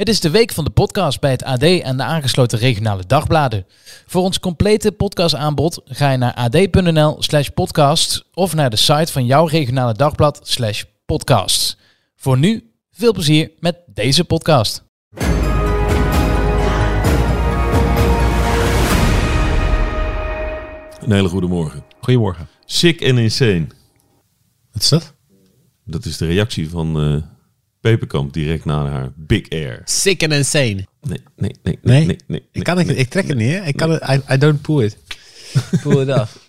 Het 0.00 0.08
is 0.08 0.20
de 0.20 0.30
week 0.30 0.52
van 0.52 0.64
de 0.64 0.70
podcast 0.70 1.20
bij 1.20 1.30
het 1.30 1.42
AD 1.42 1.62
en 1.62 1.96
de 1.96 2.02
aangesloten 2.02 2.58
regionale 2.58 3.06
dagbladen. 3.06 3.66
Voor 4.06 4.22
ons 4.22 4.40
complete 4.40 4.92
podcastaanbod 4.92 5.80
ga 5.84 6.10
je 6.10 6.16
naar 6.18 6.34
ad.nl 6.34 7.22
slash 7.22 7.48
podcast 7.48 8.24
of 8.34 8.54
naar 8.54 8.70
de 8.70 8.76
site 8.76 9.12
van 9.12 9.26
jouw 9.26 9.46
regionale 9.46 9.94
dagblad 9.94 10.40
slash 10.42 10.82
podcast. 11.06 11.76
Voor 12.16 12.38
nu, 12.38 12.70
veel 12.90 13.12
plezier 13.12 13.50
met 13.58 13.76
deze 13.86 14.24
podcast. 14.24 14.84
Een 21.00 21.12
hele 21.12 21.28
goede 21.28 21.46
morgen. 21.46 21.84
Goedemorgen. 22.00 22.48
Sick 22.64 23.02
and 23.02 23.18
insane. 23.18 23.66
Wat 24.72 24.82
is 24.82 24.88
dat? 24.88 25.14
Dat 25.84 26.04
is 26.04 26.16
de 26.16 26.26
reactie 26.26 26.70
van 26.70 27.00
eh 27.00 27.39
Peperkamp 27.80 28.32
direct 28.32 28.64
na 28.64 28.86
haar 28.90 29.12
Big 29.16 29.48
Air. 29.48 29.80
Sick 29.84 30.22
and 30.22 30.32
insane. 30.32 30.74
Nee, 30.74 30.86
nee, 31.00 31.20
nee, 31.36 31.54
nee, 31.62 31.78
Nee? 31.82 32.06
nee. 32.06 32.18
nee, 32.26 32.42
Ik, 32.52 32.64
kan 32.64 32.78
het, 32.78 32.86
nee. 32.86 32.96
ik 32.96 33.08
trek 33.08 33.28
het 33.28 33.36
niet, 33.36 33.50
hè? 33.50 33.64
Ik 33.64 33.76
kan 33.76 33.90
het, 33.90 34.02
I, 34.08 34.34
I 34.34 34.36
don't 34.38 34.60
pull 34.62 34.84
it. 34.84 34.96
Pull 35.82 36.00
it 36.08 36.18
off. 36.20 36.38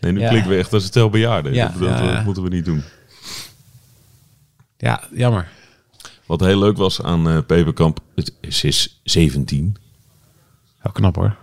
Nee, 0.00 0.12
nu 0.12 0.20
Ja. 0.20 0.28
klinken 0.28 0.50
we 0.50 0.56
echt 0.56 0.72
als 0.72 0.84
stel 0.84 1.10
bejaarden. 1.10 1.52
Ja, 1.54 1.68
dat, 1.68 1.78
dat, 1.78 1.88
ja, 1.88 2.04
ja. 2.04 2.14
dat 2.14 2.24
moeten 2.24 2.42
we 2.42 2.48
niet 2.48 2.64
doen. 2.64 2.82
Ja, 4.76 5.08
jammer. 5.12 5.48
Wat 6.26 6.40
heel 6.40 6.58
leuk 6.58 6.76
was 6.76 7.02
aan 7.02 7.28
eh 7.28 7.38
Peperkamp, 7.46 8.00
het, 8.14 8.32
ze 8.48 8.66
is 8.66 9.00
17. 9.04 9.76
Wel 10.82 10.92
knap 10.92 11.14
hoor. 11.16 11.36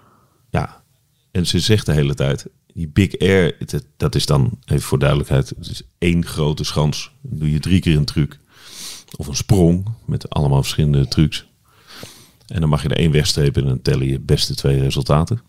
Ja. 0.50 0.84
En 1.32 1.46
ze 1.48 1.60
zegt 1.60 1.86
de 1.86 1.94
hele 1.94 2.14
tijd, 2.14 2.46
die 2.74 2.88
Big 2.88 3.20
Air, 3.20 3.56
het- 3.60 3.86
dat 3.98 4.16
is 4.16 4.26
dan, 4.26 4.60
even 4.66 4.82
voor 4.82 5.00
duidelijkheid, 5.00 5.50
het 5.50 5.68
is 5.70 5.82
één 5.98 6.26
grote 6.26 6.64
schans. 6.64 7.12
Dan 7.22 7.40
doe 7.40 7.52
je 7.52 7.60
drie 7.60 7.80
keer 7.80 7.98
een 7.98 8.06
truc. 8.06 8.40
Of 9.18 9.28
een 9.28 9.36
sprong, 9.36 9.88
met 10.06 10.30
allemaal 10.30 10.62
verschillende 10.62 11.08
trucs. 11.08 11.50
En 12.48 12.60
dan 12.60 12.70
mag 12.70 12.82
je 12.82 12.90
er 12.90 12.98
één 12.98 13.12
wegstrepen 13.12 13.62
en 13.62 13.68
dan 13.68 13.82
tellen 13.82 14.08
je 14.08 14.20
beste 14.20 14.56
twee 14.56 14.80
resultaten. 14.80 15.42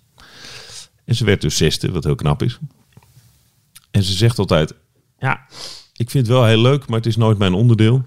En 1.05 1.15
ze 1.15 1.25
werd 1.25 1.41
dus 1.41 1.57
zesde, 1.57 1.91
wat 1.91 2.05
heel 2.05 2.15
knap 2.15 2.43
is. 2.43 2.59
En 3.91 4.03
ze 4.03 4.13
zegt 4.13 4.39
altijd, 4.39 4.75
ja, 5.19 5.47
ik 5.97 6.11
vind 6.11 6.27
het 6.27 6.37
wel 6.37 6.45
heel 6.47 6.61
leuk, 6.61 6.87
maar 6.87 6.97
het 6.97 7.07
is 7.07 7.17
nooit 7.17 7.39
mijn 7.39 7.55
onderdeel. 7.55 8.05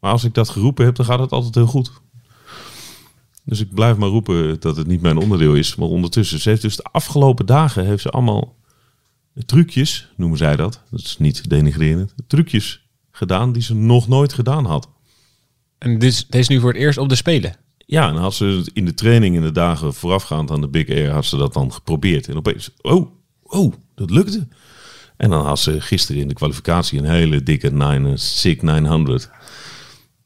Maar 0.00 0.12
als 0.12 0.24
ik 0.24 0.34
dat 0.34 0.48
geroepen 0.48 0.84
heb, 0.84 0.94
dan 0.94 1.06
gaat 1.06 1.18
het 1.18 1.30
altijd 1.30 1.54
heel 1.54 1.66
goed. 1.66 1.92
Dus 3.44 3.60
ik 3.60 3.74
blijf 3.74 3.96
maar 3.96 4.08
roepen 4.08 4.60
dat 4.60 4.76
het 4.76 4.86
niet 4.86 5.00
mijn 5.00 5.16
onderdeel 5.16 5.54
is. 5.54 5.74
Maar 5.74 5.88
ondertussen, 5.88 6.40
ze 6.40 6.48
heeft 6.48 6.62
dus 6.62 6.76
de 6.76 6.82
afgelopen 6.82 7.46
dagen 7.46 7.86
heeft 7.86 8.02
ze 8.02 8.10
allemaal 8.10 8.56
trucjes, 9.46 10.08
noemen 10.16 10.38
zij 10.38 10.56
dat. 10.56 10.82
Dat 10.90 11.00
is 11.00 11.18
niet 11.18 11.50
denigrerend. 11.50 12.14
Trucjes 12.26 12.86
gedaan 13.10 13.52
die 13.52 13.62
ze 13.62 13.74
nog 13.74 14.08
nooit 14.08 14.32
gedaan 14.32 14.64
had. 14.64 14.88
En 15.78 15.98
dit, 15.98 16.30
deze 16.30 16.42
is 16.42 16.48
nu 16.48 16.60
voor 16.60 16.72
het 16.72 16.80
eerst 16.80 16.98
op 16.98 17.08
de 17.08 17.14
Spelen. 17.14 17.56
Ja, 17.86 18.08
en 18.08 18.16
had 18.16 18.34
ze 18.34 18.70
in 18.72 18.84
de 18.84 18.94
training 18.94 19.36
in 19.36 19.42
de 19.42 19.52
dagen 19.52 19.94
voorafgaand 19.94 20.50
aan 20.50 20.60
de 20.60 20.68
Big 20.68 20.88
Air, 20.88 21.10
had 21.10 21.24
ze 21.24 21.36
dat 21.36 21.52
dan 21.52 21.72
geprobeerd. 21.72 22.28
En 22.28 22.36
opeens, 22.36 22.70
oh, 22.80 23.10
oh, 23.42 23.72
dat 23.94 24.10
lukte. 24.10 24.46
En 25.16 25.30
dan 25.30 25.46
had 25.46 25.58
ze 25.58 25.80
gisteren 25.80 26.22
in 26.22 26.28
de 26.28 26.34
kwalificatie 26.34 26.98
een 26.98 27.04
hele 27.04 27.42
dikke 27.42 27.70
9, 27.70 28.18
sick 28.18 28.62
900. 28.62 29.30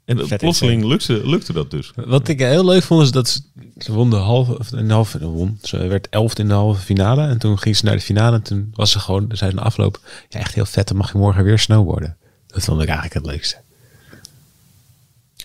En 0.09 0.27
Vet 0.27 0.41
plotseling 0.41 0.85
lukte, 0.85 1.29
lukte 1.29 1.53
dat 1.53 1.71
dus. 1.71 1.93
Wat 1.95 2.29
ik 2.29 2.39
heel 2.39 2.65
leuk 2.65 2.83
vond 2.83 3.03
is 3.03 3.11
dat 3.11 3.29
ze, 3.29 3.41
ze 3.79 3.93
won 3.93 4.11
de 4.11 4.17
halve, 4.17 4.59
of 4.59 4.73
een 4.73 4.91
halve, 4.91 5.27
won. 5.29 5.59
Ze 5.63 5.87
werd 5.87 6.09
elfde 6.09 6.43
in 6.43 6.49
de 6.49 6.55
halve 6.55 6.81
finale. 6.81 7.27
En 7.27 7.39
toen 7.39 7.59
ging 7.59 7.77
ze 7.77 7.85
naar 7.85 7.95
de 7.95 8.01
finale 8.01 8.37
en 8.37 8.43
toen 8.43 8.71
was 8.75 8.91
ze 8.91 8.99
gewoon, 8.99 9.31
zei 9.33 9.51
ze 9.51 9.57
na 9.57 9.63
afloop, 9.63 10.01
ja 10.29 10.41
echt 10.41 10.55
heel 10.55 10.67
vet, 10.67 10.89
dan 10.89 10.97
mag 10.97 11.13
je 11.13 11.19
morgen 11.19 11.45
weer 11.45 11.59
snowboarden. 11.59 12.17
Dat 12.47 12.65
vond 12.65 12.83
ik 12.83 12.89
eigenlijk 12.89 13.15
het 13.15 13.27
leukste. 13.27 13.57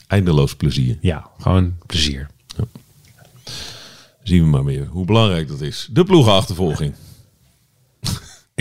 Eindeloos 0.08 0.56
plezier. 0.56 0.98
Ja, 1.02 1.30
gewoon 1.40 1.76
plezier. 1.86 2.28
Zien 4.24 4.44
we 4.44 4.50
maar 4.50 4.66
weer 4.66 4.86
hoe 4.86 5.06
belangrijk 5.06 5.48
dat 5.48 5.62
is. 5.62 5.88
De 5.92 6.04
ploegenachtervolging. 6.04 6.94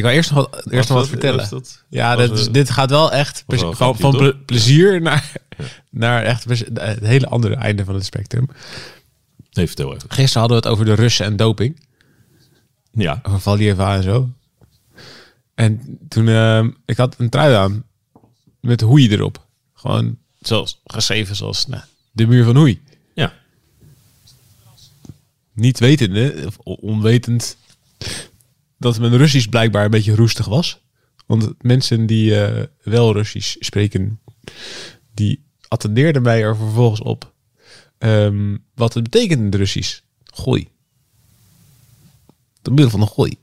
Ik 0.02 0.08
wil 0.08 0.16
eerst 0.16 0.30
nog 0.32 0.50
wat, 0.50 0.66
eerst 0.72 0.88
nog 0.88 0.98
wat 0.98 1.08
vertellen. 1.08 1.50
dat- 1.50 1.84
ja, 1.88 2.16
dat 2.16 2.48
dit 2.52 2.70
gaat 2.70 2.90
wel 2.90 3.12
echt 3.12 3.44
wel 3.46 3.72
gewoon 3.72 3.96
van 3.96 4.10
ple- 4.10 4.36
plezier 4.36 5.00
naar, 5.00 5.32
naar 5.90 6.22
echt 6.22 6.44
het 6.44 7.00
hele 7.06 7.26
andere 7.26 7.54
einde 7.54 7.84
van 7.84 7.94
het 7.94 8.04
spectrum. 8.04 8.48
Nee, 9.52 9.66
vertel 9.66 9.94
even. 9.94 10.10
Gisteren 10.10 10.40
hadden 10.40 10.60
we 10.62 10.64
het 10.68 10.72
over 10.72 10.84
de 10.84 10.94
Russen 11.02 11.26
en 11.26 11.36
doping. 11.36 11.80
Ja, 12.92 13.20
Over 13.22 13.40
Valieva 13.40 13.94
en 13.96 14.02
zo. 14.02 14.28
En 15.54 15.98
toen, 16.08 16.28
ehm, 16.28 16.70
ik 16.84 16.96
had 16.96 17.14
een 17.18 17.28
trui 17.28 17.54
aan 17.54 17.84
met 18.60 18.80
hoei 18.80 19.08
erop. 19.10 19.46
Gewoon 19.74 20.18
zoals, 20.40 20.80
geschreven 20.84 21.36
zoals 21.36 21.66
nou, 21.66 21.82
de 22.12 22.26
muur 22.26 22.44
van 22.44 22.56
hoei. 22.56 22.82
ja. 23.14 23.32
Niet 25.54 25.78
wetende, 25.78 26.42
of 26.46 26.56
on- 26.62 26.76
onwetend, 26.80 27.56
dat 28.82 28.98
mijn 28.98 29.16
Russisch 29.16 29.48
blijkbaar 29.48 29.84
een 29.84 29.90
beetje 29.90 30.14
roestig 30.14 30.46
was. 30.46 30.80
Want 31.26 31.62
mensen 31.62 32.06
die 32.06 32.40
eh, 32.40 32.66
wel 32.82 33.12
Russisch 33.12 33.56
spreken, 33.58 34.20
die 35.14 35.44
attendeerden 35.68 36.22
mij 36.22 36.42
er 36.42 36.56
vervolgens 36.56 37.00
op 37.00 37.32
ehm, 37.98 38.56
wat 38.74 38.94
het 38.94 39.02
betekent 39.02 39.38
in 39.38 39.44
het 39.44 39.54
Russisch. 39.54 40.00
Gooi. 40.24 40.68
De 42.62 42.70
muur 42.70 42.90
van 42.90 43.00
de 43.00 43.06
gooi. 43.06 43.36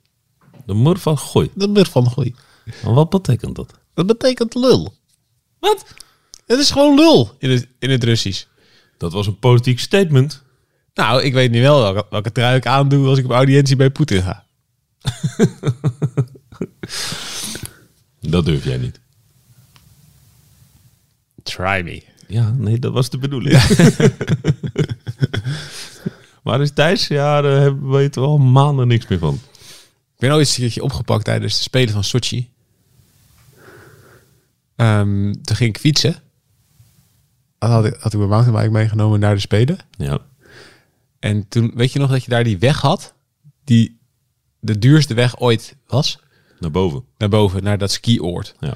De 0.66 0.74
moeder 0.74 1.02
van 1.02 1.18
gooi. 1.18 1.50
De 1.54 1.68
muur 1.68 1.86
van 1.86 2.04
de 2.04 2.10
gooi. 2.10 2.36
En 2.84 2.94
wat 2.94 3.10
betekent 3.10 3.56
dat? 3.56 3.74
Dat 3.94 4.08
betekent 4.08 4.56
lul. 4.56 4.94
Wat? 5.60 5.94
Het 6.46 6.60
is 6.60 6.72
gewoon 6.72 6.96
lul 6.96 7.36
in 7.40 7.50
het, 7.50 7.68
in 7.80 7.90
het 7.90 8.04
Russisch. 8.04 8.46
Dat 8.98 9.14
was 9.14 9.28
een 9.28 9.40
politiek 9.40 9.80
statement. 9.80 10.44
Nou, 10.94 11.24
ik 11.24 11.34
weet 11.34 11.52
nu 11.52 11.62
wel 11.62 11.82
welke, 11.82 12.06
welke 12.10 12.32
trui 12.32 12.56
ik 12.58 12.66
aandoe 12.66 13.08
als 13.08 13.18
ik 13.18 13.26
op 13.26 13.32
audiëntie 13.32 13.76
bij 13.76 13.90
Poetin 13.90 14.22
ga. 14.22 14.46
Dat 18.20 18.46
durf 18.46 18.64
jij 18.64 18.78
niet. 18.78 19.00
Try 21.44 21.82
me. 21.84 22.04
Ja, 22.28 22.52
nee, 22.58 22.80
dat 22.80 22.94
was 22.94 23.10
de 23.10 23.18
bedoeling. 23.18 23.54
maar 26.44 26.62
is 26.62 26.72
Thijs? 26.72 27.08
Ja, 27.08 27.42
daar 27.42 27.62
hebben- 27.62 27.90
weten 27.90 28.22
we 28.22 28.28
al 28.28 28.38
maanden 28.38 28.88
niks 28.88 29.08
meer 29.08 29.20
van. 29.20 29.34
Ik 30.14 30.20
ben 30.26 30.30
ooit 30.32 30.40
eens 30.40 30.56
een 30.58 30.64
keertje 30.64 30.84
opgepakt 30.84 31.26
tijdens 31.26 31.56
de 31.58 31.62
Spelen 31.62 31.94
van 31.94 32.04
Sochi. 32.04 32.50
Ehm, 34.76 35.34
toen 35.42 35.56
ging 35.56 35.70
ik 35.76 35.80
fietsen. 35.82 36.16
Dan 37.58 37.70
had 37.70 37.86
ik, 37.86 37.96
had 38.00 38.14
ik 38.14 38.18
mijn 38.20 38.32
mountainbike 38.32 38.72
meegenomen 38.72 39.20
naar 39.20 39.34
de 39.36 39.42
Spelen. 39.42 39.78
Ja. 39.98 40.20
En 41.20 41.48
toen, 41.48 41.72
weet 41.76 41.92
je 41.92 42.00
nog 42.00 42.10
dat 42.10 42.24
je 42.24 42.30
daar 42.30 42.44
die 42.44 42.58
weg 42.58 42.82
had? 42.82 43.14
Die 43.64 43.99
de 44.60 44.80
duurste 44.80 45.14
weg 45.14 45.40
ooit 45.40 45.76
was? 45.88 46.20
Naar 46.60 46.72
boven. 46.72 47.04
Naar 47.18 47.30
boven, 47.30 47.64
naar 47.64 47.78
dat 47.78 47.92
skioord. 47.92 48.56
Ja. 48.60 48.74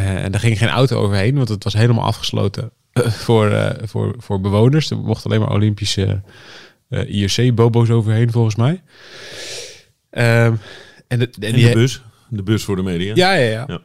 Eh, 0.00 0.24
en 0.24 0.32
daar 0.32 0.40
ging 0.40 0.58
geen 0.58 0.68
auto 0.68 0.96
overheen, 0.96 1.36
want 1.36 1.48
het 1.48 1.64
was 1.64 1.72
helemaal 1.72 2.04
afgesloten 2.04 2.70
eh, 2.92 3.06
voor, 3.06 3.50
eh, 3.50 3.86
voor, 3.88 4.14
voor 4.18 4.40
bewoners. 4.40 4.90
Er 4.90 4.98
mochten 4.98 5.30
alleen 5.30 5.42
maar 5.42 5.52
Olympische 5.52 6.22
eh 6.88 7.08
IRC-bobo's 7.08 7.90
overheen, 7.90 8.30
volgens 8.30 8.56
mij. 8.56 8.82
Ehm, 10.10 10.54
en, 11.08 11.18
de, 11.18 11.30
en 11.30 11.48
En 11.48 11.54
die 11.54 11.68
de 11.68 11.74
bus. 11.74 12.02
De 12.28 12.42
bus 12.42 12.64
voor 12.64 12.76
de 12.76 12.82
media. 12.82 13.14
Ja, 13.14 13.32
ja, 13.32 13.50
ja. 13.50 13.64
Ja. 13.66 13.80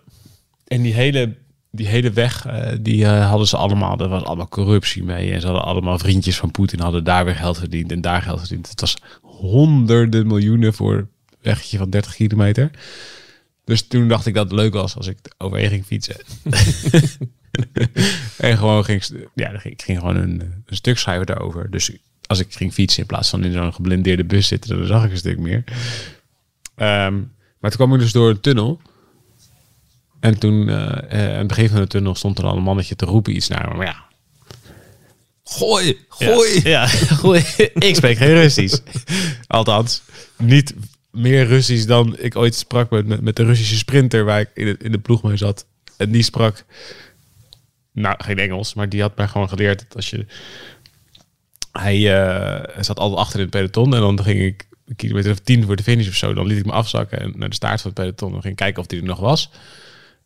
En 0.67 0.81
die 0.81 0.93
hele, 0.93 1.35
die 1.71 1.87
hele 1.87 2.11
weg, 2.11 2.47
die 2.81 3.07
hadden 3.07 3.47
ze 3.47 3.57
allemaal, 3.57 3.99
er 3.99 4.07
was 4.07 4.23
allemaal 4.23 4.47
corruptie 4.47 5.03
mee. 5.03 5.31
En 5.31 5.41
ze 5.41 5.47
hadden 5.47 5.65
allemaal 5.65 5.99
vriendjes 5.99 6.37
van 6.37 6.51
Poetin, 6.51 6.79
hadden 6.79 7.03
daar 7.03 7.25
weer 7.25 7.35
geld 7.35 7.57
verdiend 7.57 7.91
en 7.91 8.01
daar 8.01 8.21
geld 8.21 8.39
verdiend. 8.39 8.69
Het 8.69 8.81
was 8.81 8.97
honderden 9.21 10.27
miljoenen 10.27 10.73
voor 10.73 11.07
weggetje 11.45 11.77
van 11.77 11.89
30 11.89 12.15
kilometer. 12.15 12.71
Dus 13.65 13.87
toen 13.87 14.07
dacht 14.07 14.25
ik 14.25 14.33
dat 14.33 14.43
het 14.43 14.59
leuk 14.59 14.73
was 14.73 14.95
als 14.95 15.07
ik 15.07 15.17
overheen 15.37 15.69
ging 15.69 15.85
fietsen. 15.85 16.15
en 18.37 18.57
gewoon 18.57 18.85
ging, 18.85 19.03
ja, 19.35 19.63
ik 19.63 19.81
ging 19.81 19.99
gewoon 19.99 20.15
een, 20.15 20.41
een 20.65 20.75
stuk 20.75 20.97
schrijven 20.97 21.25
daarover. 21.25 21.71
Dus 21.71 21.91
als 22.25 22.39
ik 22.39 22.53
ging 22.53 22.73
fietsen 22.73 23.01
in 23.01 23.07
plaats 23.07 23.29
van 23.29 23.43
in 23.43 23.51
zo'n 23.51 23.73
geblindeerde 23.73 24.25
bus 24.25 24.47
zitten, 24.47 24.77
dan 24.77 24.87
zag 24.87 25.05
ik 25.05 25.11
een 25.11 25.17
stuk 25.17 25.37
meer. 25.37 25.63
Ehm, 26.75 27.15
maar 27.59 27.71
toen 27.71 27.85
kwam 27.85 27.93
ik 27.93 27.99
dus 27.99 28.11
door 28.11 28.29
een 28.29 28.39
tunnel. 28.39 28.81
En 30.19 30.39
toen, 30.39 30.69
eh, 30.69 30.75
eh, 30.75 31.31
aan 31.31 31.37
het 31.37 31.47
begin 31.47 31.69
van 31.69 31.79
de 31.79 31.87
tunnel, 31.87 32.15
stond 32.15 32.37
er 32.37 32.45
al 32.45 32.57
een 32.57 32.63
mannetje 32.63 32.95
te 32.95 33.05
roepen 33.05 33.35
iets 33.35 33.47
naar 33.47 33.69
me. 33.69 33.77
Maar 33.77 33.85
ja, 33.85 34.05
Gooi! 35.47 35.99
Gooi! 36.09 36.61
Ja, 36.63 36.87
goed. 37.19 37.69
ik 37.73 37.95
spreek 37.95 38.17
geen 38.17 38.33
Russisch. 38.33 38.79
Althans, 39.47 40.01
niet 40.37 40.73
meer 41.15 41.45
Russisch 41.45 41.85
dan 41.85 42.15
ik 42.17 42.35
ooit 42.35 42.55
sprak 42.55 42.89
met, 42.89 43.21
met, 43.21 43.35
de 43.35 43.43
Russische 43.43 43.77
sprinter 43.77 44.25
waar 44.25 44.39
ik 44.39 44.49
in 44.53 44.65
de, 44.65 44.77
in 44.77 44.91
de 44.91 44.99
ploeg 44.99 45.23
mee 45.23 45.37
zat. 45.37 45.65
En 45.97 46.11
die 46.11 46.23
sprak, 46.23 46.65
nou 47.91 48.15
geen 48.23 48.39
Engels, 48.39 48.73
maar 48.73 48.89
die 48.89 49.01
had 49.01 49.17
mij 49.17 49.27
gewoon 49.27 49.49
geleerd 49.49 49.79
dat 49.79 49.95
als 49.95 50.09
je... 50.09 50.25
Hij 51.71 52.17
eh, 52.17 52.83
zat 52.83 52.99
altijd 52.99 53.19
achter 53.19 53.39
in 53.39 53.45
het 53.45 53.55
peloton 53.55 53.93
en 53.93 53.99
dan 53.99 54.23
ging 54.23 54.41
ik 54.41 54.67
een 54.85 54.95
kilometer 54.95 55.31
of 55.31 55.39
tien 55.39 55.63
voor 55.63 55.75
de 55.75 55.83
finish 55.83 56.07
of 56.07 56.15
zo. 56.15 56.33
Dan 56.33 56.45
liet 56.45 56.57
ik 56.57 56.65
me 56.65 56.71
afzakken 56.71 57.19
en 57.19 57.33
naar 57.35 57.49
de 57.49 57.55
staart 57.55 57.81
van 57.81 57.91
het 57.93 57.99
peloton. 57.99 58.31
Dan 58.31 58.41
ging 58.41 58.55
kijken 58.55 58.81
of 58.81 58.89
hij 58.89 58.99
er 58.99 59.05
nog 59.05 59.19
was. 59.19 59.51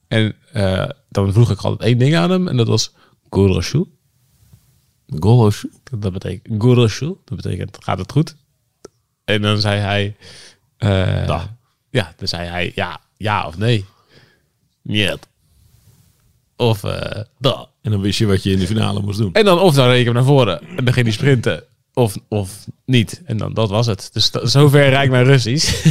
En 0.08 0.36
eh, 0.52 0.90
dan 1.10 1.34
vroeg 1.34 1.52
ik 1.52 1.62
altijd 1.62 1.90
één 1.90 1.98
ding 1.98 2.16
aan 2.16 2.30
hem 2.30 2.48
en 2.48 2.58
dat 2.58 2.68
was 2.68 2.94
Goroshu. 3.30 3.84
Goloshu. 5.20 5.70
Dat 6.00 6.14
betekent 6.14 6.62
Goroshu. 6.62 7.16
Dat 7.26 7.42
betekent 7.42 7.78
gaat 7.80 7.98
het 7.98 8.12
goed? 8.12 8.36
En 9.26 9.42
dan 9.42 9.60
zei 9.60 9.80
hij... 9.80 10.16
Da. 10.80 11.58
Ja, 11.90 12.14
dan 12.18 12.28
zei 12.28 12.48
hij 12.48 12.72
ja, 12.76 13.02
ja 13.18 13.48
of 13.48 13.58
nee. 13.58 13.86
Niet. 14.81 15.18
Of 16.56 16.84
uh, 16.84 16.92
da. 17.38 17.68
En 17.81 17.92
dan 17.92 18.02
wist 18.02 18.20
je 18.20 18.26
wat 18.26 18.44
je 18.44 18.52
in 18.52 18.60
de 18.60 18.68
finale 18.68 19.02
moest 19.02 19.18
doen. 19.18 19.34
En 19.34 19.46
dan 19.46 19.60
of 19.60 19.74
dan 19.74 19.88
reed 19.88 20.00
ik 20.00 20.06
hem 20.06 20.14
naar 20.14 20.24
voren 20.24 20.62
en 20.62 20.86
dan 20.86 20.94
ging 20.94 21.06
hij 21.06 21.16
sprinten. 21.16 21.64
Of, 21.94 22.18
of 22.28 22.66
niet. 22.86 23.22
En 23.26 23.38
dan 23.38 23.54
dat 23.54 23.70
was 23.70 23.86
het. 23.86 24.10
Dus 24.14 24.31
zover 24.44 24.90
rijk 24.90 25.10
mijn 25.10 25.26
Russisch. 25.26 25.86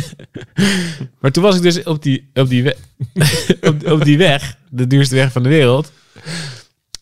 maar 1.20 1.30
toen 1.30 1.42
was 1.42 1.56
ik 1.56 1.62
dus 1.62 1.82
op 1.82 2.02
die, 2.02 2.30
op 2.34 2.48
die, 2.48 2.74
op, 3.68 3.86
op 3.86 4.04
die 4.04 4.18
weg, 4.18 4.56
de 4.70 4.86
duurste 4.86 5.14
weg 5.14 5.32
van 5.32 5.42
de 5.42 5.48
wereld. 5.48 5.92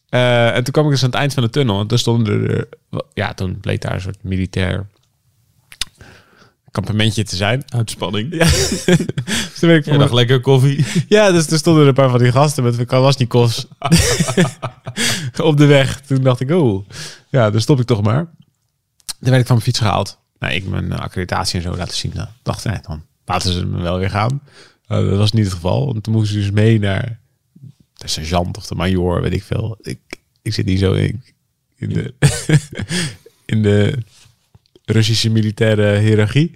Eh, 0.08 0.54
en 0.56 0.64
toen 0.64 0.72
kwam 0.72 0.84
ik 0.84 0.90
dus 0.90 1.02
aan 1.02 1.10
het 1.10 1.18
eind 1.18 1.34
van 1.34 1.42
de 1.42 1.50
tunnel. 1.50 1.80
En 1.80 1.86
toen 1.86 1.98
stonden 1.98 2.48
er, 2.48 2.68
ja, 3.12 3.34
toen 3.34 3.60
bleek 3.60 3.80
daar 3.80 3.94
een 3.94 4.00
soort 4.00 4.22
militair 4.22 4.86
kampementje 6.76 7.24
te 7.24 7.36
zijn. 7.36 7.62
Uitspanning. 7.68 8.34
Ja. 8.34 8.44
Dus 9.56 9.58
toen 9.58 9.98
ben 9.98 10.00
ik 10.00 10.12
lekker 10.12 10.40
koffie. 10.40 10.84
ja, 11.08 11.30
dus 11.30 11.46
er 11.46 11.58
stonden 11.58 11.82
er 11.82 11.88
een 11.88 11.94
paar 11.94 12.10
van 12.10 12.18
die 12.18 12.32
gasten 12.32 12.62
met 12.62 12.84
Kalashnikovs 12.84 13.66
op 15.42 15.56
de 15.56 15.66
weg. 15.66 16.00
Toen 16.00 16.22
dacht 16.22 16.40
ik, 16.40 16.50
oh, 16.50 16.88
ja, 17.28 17.50
dan 17.50 17.60
stop 17.60 17.80
ik 17.80 17.86
toch 17.86 18.02
maar. 18.02 18.24
Toen 19.04 19.30
werd 19.30 19.40
ik 19.40 19.46
van 19.46 19.56
mijn 19.56 19.66
fiets 19.66 19.78
gehaald. 19.78 20.18
Nou, 20.38 20.54
ik 20.54 20.66
mijn 20.66 20.92
eh, 20.92 20.98
accreditatie 20.98 21.56
en 21.56 21.62
zo 21.62 21.76
laten 21.76 21.96
zien. 21.96 22.12
Nou, 22.14 22.28
dacht 22.42 22.64
ik, 22.64 22.82
dan 22.86 23.02
laten 23.24 23.52
ze 23.52 23.66
me 23.66 23.82
wel 23.82 23.98
weer 23.98 24.10
gaan. 24.10 24.40
Eh, 24.86 25.08
dat 25.08 25.18
was 25.18 25.32
niet 25.32 25.44
het 25.44 25.54
geval. 25.54 25.86
Want 25.86 26.02
toen 26.02 26.14
moesten 26.14 26.34
ze 26.34 26.40
dus 26.40 26.50
mee 26.50 26.78
naar 26.78 27.18
de 27.94 28.08
sergeant 28.08 28.56
of 28.56 28.66
de 28.66 28.74
major, 28.74 29.22
weet 29.22 29.32
ik 29.32 29.42
veel. 29.42 29.78
Ik, 29.80 29.98
ik 30.42 30.54
zit 30.54 30.66
niet 30.66 30.78
zo 30.78 30.92
in, 30.92 31.22
in, 31.76 31.88
de, 31.88 32.14
in 33.52 33.62
de 33.62 33.98
Russische 34.86 35.30
militaire 35.30 35.98
hiërarchie. 35.98 36.50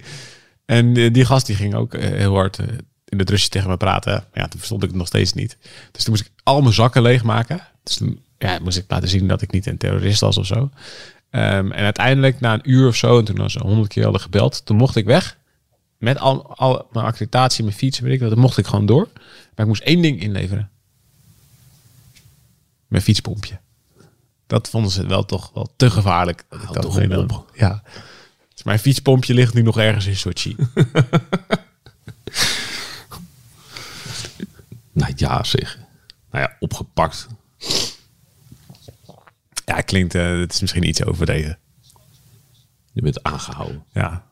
En 0.65 0.95
eh, 0.95 1.13
die 1.13 1.25
gast 1.25 1.45
die 1.45 1.55
ging 1.55 1.75
ook 1.75 1.93
eh, 1.93 2.09
heel 2.09 2.33
hard 2.33 2.59
eh, 2.59 2.67
in 3.05 3.19
het 3.19 3.29
Russisch 3.29 3.51
tegen 3.51 3.69
me 3.69 3.77
praten. 3.77 4.25
Ja, 4.33 4.47
toen 4.47 4.57
verstond 4.57 4.83
ik 4.83 4.89
het 4.89 4.97
nog 4.97 5.07
steeds 5.07 5.33
niet. 5.33 5.57
Dus 5.91 6.03
toen 6.03 6.13
moest 6.13 6.25
ik 6.25 6.31
al 6.43 6.61
mijn 6.61 6.73
zakken 6.73 7.01
leegmaken. 7.01 7.61
Dus 7.83 7.95
toen 7.95 8.21
ja, 8.37 8.59
moest 8.59 8.77
ik 8.77 8.85
laten 8.87 9.09
zien 9.09 9.27
dat 9.27 9.41
ik 9.41 9.51
niet 9.51 9.65
een 9.65 9.77
terrorist 9.77 10.19
was 10.19 10.37
of 10.37 10.45
zo. 10.45 10.69
Ehm, 11.29 11.71
en 11.71 11.83
uiteindelijk 11.83 12.39
na 12.39 12.53
een 12.53 12.69
uur 12.71 12.87
of 12.87 12.95
zo, 12.95 13.19
en 13.19 13.25
toen 13.25 13.35
hadden 13.35 13.61
ze 13.61 13.67
honderd 13.67 13.87
keer 13.87 14.03
hadden 14.03 14.21
gebeld, 14.21 14.65
toen 14.65 14.77
mocht 14.77 14.95
ik 14.95 15.05
weg. 15.05 15.37
Met 15.97 16.19
al, 16.19 16.55
al 16.55 16.87
mijn 16.91 17.05
accreditatie, 17.05 17.63
mijn 17.63 17.75
fiets, 17.75 17.99
weet 17.99 18.21
ik 18.21 18.29
dan 18.29 18.39
mocht 18.39 18.57
ik 18.57 18.65
gewoon 18.65 18.85
door. 18.85 19.09
Maar 19.13 19.65
ik 19.65 19.65
moest 19.65 19.81
één 19.81 20.01
ding 20.01 20.21
inleveren. 20.21 20.69
Mijn 22.87 23.03
fietspompje. 23.03 23.59
Dat 24.47 24.69
vonden 24.69 24.91
ze 24.91 25.07
wel 25.07 25.25
toch 25.25 25.51
wel 25.53 25.73
te 25.75 25.91
gevaarlijk. 25.91 26.43
Dat 26.49 26.59
ik 26.97 27.09
dat 27.09 27.31
op. 27.31 27.51
Ja. 27.55 27.83
Dus 28.61 28.69
mijn 28.69 28.79
fietspompje 28.79 29.33
ligt 29.33 29.53
nu 29.53 29.61
nog 29.61 29.77
ergens 29.77 30.05
in 30.05 30.15
Sochi. 30.15 30.55
Nou 34.93 35.13
ja, 35.15 35.43
zeg. 35.43 35.79
Nou 36.31 36.43
ja, 36.43 36.55
opgepakt. 36.59 37.27
ja, 39.65 39.81
klinkt, 39.81 40.15
eh 40.15 40.39
het 40.39 40.53
is 40.53 40.61
misschien 40.61 40.87
iets 40.87 41.03
overdreven. 41.03 41.59
Je 42.91 43.01
bent 43.01 43.23
aangehouden. 43.23 43.83
Ja. 43.93 44.25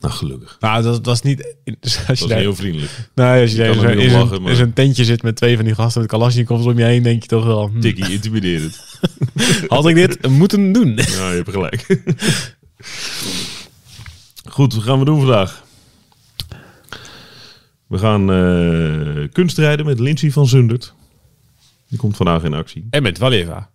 Nou, 0.00 0.14
gelukkig. 0.14 0.56
Nou, 0.60 0.82
dat 0.82 1.06
was 1.06 1.22
niet... 1.22 1.54
Dus 1.80 1.96
als 1.96 2.06
Dat 2.06 2.18
je 2.18 2.26
daar, 2.26 2.38
heel 2.38 2.54
vriendelijk. 2.54 3.08
nou, 3.14 3.40
als 3.40 3.50
je 3.50 3.56
daar 3.56 3.66
in 3.98 4.12
lachen, 4.12 4.42
maar- 4.42 4.50
in 4.50 4.56
zo'n 4.56 4.72
tentje 4.72 5.04
zit 5.04 5.22
met 5.22 5.36
twee 5.36 5.56
van 5.56 5.64
die 5.64 5.74
gasten 5.74 6.00
met 6.00 6.10
Kalashnikovs 6.10 6.64
om 6.64 6.78
je 6.78 6.84
heen, 6.84 7.02
denk 7.02 7.22
je 7.22 7.28
toch 7.28 7.44
wel... 7.44 7.68
hm, 7.68 7.80
Tikkie 7.80 8.12
intimiderend. 8.12 8.98
had 9.68 9.86
ik 9.86 9.94
dit 9.94 10.28
moeten 10.28 10.72
doen? 10.72 10.96
Ja, 10.96 11.30
je 11.30 11.36
hebt 11.36 11.50
gelijk. 11.50 12.00
Goed, 14.48 14.74
wat 14.74 14.82
gaan 14.84 14.98
we 14.98 15.04
doen 15.04 15.18
vandaag? 15.18 15.64
We 17.86 17.98
gaan 17.98 18.30
eh, 18.32 19.28
kunstrijden 19.32 19.86
met 19.86 19.98
Lindsay 20.00 20.30
van 20.30 20.46
Zundert. 20.46 20.94
Die 21.88 21.98
komt 21.98 22.16
vandaag 22.16 22.42
in 22.42 22.54
actie. 22.54 22.86
En 22.90 23.02
met 23.02 23.18
Valjeva. 23.18 23.70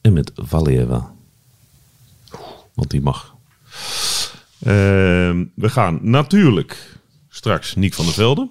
En 0.00 0.12
met 0.12 0.30
Valieva. 0.34 1.14
Want 2.74 2.90
die 2.90 3.00
mag. 3.00 3.34
Ehm, 4.62 5.44
we 5.54 5.68
gaan 5.68 5.98
natuurlijk 6.02 6.98
straks 7.28 7.74
Niek 7.74 7.94
van 7.94 8.04
der 8.04 8.14
Velde. 8.14 8.48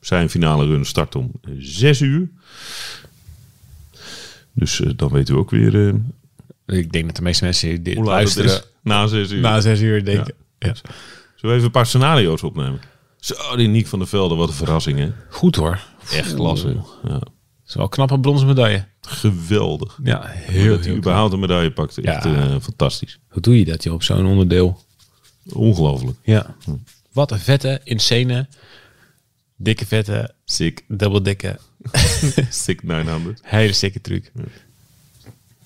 Zijn 0.00 0.30
finale 0.30 0.66
run 0.66 0.84
start 0.84 1.14
om 1.16 1.32
6 1.58 2.00
uur. 2.00 2.28
Dus 4.54 4.80
eh, 4.80 4.90
dan 4.96 5.10
weet 5.12 5.28
u 5.28 5.34
ook 5.34 5.50
weer 5.50 5.88
eh, 5.88 6.78
Ik 6.78 6.92
denk 6.92 7.06
dat 7.06 7.16
de 7.16 7.22
meeste 7.22 7.44
mensen 7.44 7.82
dit 7.82 7.96
luisteren 7.98 8.50
is. 8.50 8.62
Na 8.82 9.06
6 9.06 9.30
uur. 9.30 9.40
na 9.40 9.60
zes 9.60 9.80
uur 9.80 10.04
denken... 10.04 10.34
Ja. 10.58 10.74
Zullen 10.74 10.90
we 11.40 11.48
even 11.48 11.64
een 11.64 11.70
paar 11.70 11.86
scenario's 11.86 12.42
opnemen? 12.42 12.80
Zo, 13.20 13.56
die 13.56 13.68
Niek 13.68 13.86
van 13.86 13.98
der 13.98 14.08
Velde, 14.08 14.34
wat 14.34 14.48
een 14.48 14.54
verrassing 14.54 14.98
hè. 14.98 15.12
Goed 15.30 15.56
hoor. 15.56 15.80
Echt 16.12 16.34
klasse. 16.34 16.76
Ja, 17.08 17.20
is 17.66 17.74
wel 17.74 17.84
een 17.84 17.90
knappe 17.90 18.20
bronzen 18.20 18.46
medaille. 18.46 18.84
geweldig. 19.00 19.98
Ja, 20.02 20.22
Heel, 20.26 20.76
dat 20.76 20.84
hij 20.84 20.94
überhaupt 20.94 21.32
een 21.32 21.40
medaille 21.40 21.72
pakt. 21.72 21.98
Echt 21.98 22.24
Ja. 22.24 22.34
eh, 22.34 22.56
fantastisch. 22.60 23.18
Hoe 23.28 23.42
doe 23.42 23.58
je 23.58 23.64
dat, 23.64 23.82
joh, 23.82 23.94
op 23.94 24.02
zo'n 24.02 24.26
onderdeel? 24.26 24.80
Ongelooflijk. 25.52 26.18
Ja. 26.22 26.54
Wat 27.12 27.30
een 27.30 27.38
vette, 27.38 27.80
insane, 27.84 28.48
dikke 29.56 29.86
vette, 29.86 30.34
Sick. 30.44 30.84
dubbel 30.88 31.22
dikke, 31.22 31.58
Sick 32.50 32.82
900. 32.82 33.40
hele 33.42 33.72
sikke 33.72 34.00
truc. 34.00 34.32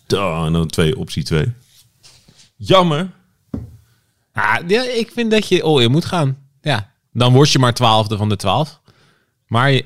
Da, 0.06 0.44
en 0.46 0.52
dan 0.52 0.66
twee, 0.68 0.96
optie 0.98 1.22
2. 1.22 1.52
Jammer. 2.56 3.10
Ah, 4.32 4.56
ja, 4.68 4.82
ik 4.82 5.10
vind 5.14 5.30
dat 5.30 5.48
je 5.48 5.64
oh, 5.64 5.80
je 5.80 5.88
moet 5.88 6.04
gaan. 6.04 6.38
Ja. 6.60 6.92
Dan 7.12 7.32
word 7.32 7.50
je 7.50 7.58
maar 7.58 7.74
twaalfde 7.74 8.16
van 8.16 8.28
de 8.28 8.36
twaalf. 8.36 8.80
Maar 9.46 9.70
je, 9.70 9.84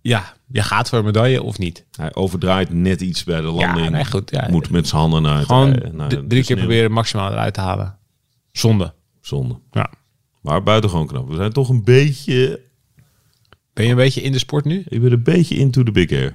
ja, 0.00 0.34
je 0.46 0.62
gaat 0.62 0.88
voor 0.88 0.98
een 0.98 1.04
medaille 1.04 1.42
of 1.42 1.58
niet. 1.58 1.84
Hij 1.96 2.14
overdraait 2.14 2.72
net 2.72 3.00
iets 3.00 3.24
bij 3.24 3.40
de 3.40 3.46
landing. 3.46 3.84
Ja, 3.84 3.90
nee, 3.90 4.04
goed. 4.04 4.30
Ja. 4.30 4.46
Moet 4.50 4.70
met 4.70 4.88
zijn 4.88 5.00
handen 5.00 5.22
naar 5.22 5.36
het 5.38 5.46
Gewoon 5.46 5.80
naar 5.92 6.08
d- 6.08 6.10
de 6.10 6.26
drie 6.26 6.44
keer 6.44 6.56
proberen 6.56 6.92
maximaal 6.92 7.30
eruit 7.30 7.54
te 7.54 7.60
halen. 7.60 7.98
Zonde. 8.52 8.94
Zonde. 9.26 9.58
Ja. 9.70 9.90
Maar 10.40 10.62
buitengewoon 10.62 11.06
knap. 11.06 11.28
We 11.28 11.36
zijn 11.36 11.52
toch 11.52 11.68
een 11.68 11.84
beetje... 11.84 12.60
Ben 13.72 13.84
je 13.84 13.90
een 13.90 13.96
beetje 13.96 14.20
in 14.22 14.32
de 14.32 14.38
sport 14.38 14.64
nu? 14.64 14.84
Ik 14.88 15.00
ben 15.02 15.12
een 15.12 15.22
beetje 15.22 15.54
into 15.56 15.82
the 15.82 15.90
big 15.92 16.10
air. 16.12 16.34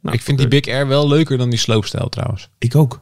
Nou, 0.00 0.14
ik 0.16 0.22
vind 0.22 0.38
die 0.38 0.48
Big 0.48 0.66
Air 0.68 0.86
wel 0.88 1.08
leuker 1.08 1.38
dan 1.38 1.50
die 1.50 1.58
slopestijl 1.58 2.08
trouwens. 2.08 2.48
Ik 2.58 2.74
ook. 2.76 3.00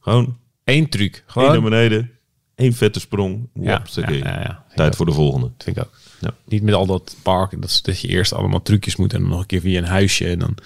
Gewoon 0.00 0.36
Eén 0.64 0.88
truc. 0.88 1.14
één 1.14 1.22
Gewoon. 1.26 1.52
naar 1.52 1.62
beneden. 1.62 2.10
één 2.54 2.72
vette 2.72 3.00
sprong. 3.00 3.48
Ja, 3.54 3.82
ja, 3.94 4.10
ja, 4.12 4.64
Tijd 4.74 4.88
ook. 4.90 4.96
voor 4.96 5.06
de 5.06 5.12
volgende. 5.12 5.46
Dat 5.56 5.64
vind 5.64 5.76
ik 5.76 5.82
ook. 5.84 5.92
Ja. 6.20 6.34
Niet 6.44 6.62
met 6.62 6.74
al 6.74 6.86
dat 6.86 7.16
park. 7.22 7.60
Dat, 7.62 7.80
dat 7.82 8.00
je 8.00 8.08
eerst 8.08 8.32
allemaal 8.32 8.62
trucjes 8.62 8.96
moet 8.96 9.12
en 9.12 9.20
dan 9.20 9.28
nog 9.28 9.40
een 9.40 9.46
keer 9.46 9.60
via 9.60 9.78
een 9.78 9.84
huisje. 9.86 10.26
En 10.28 10.38
dan, 10.38 10.56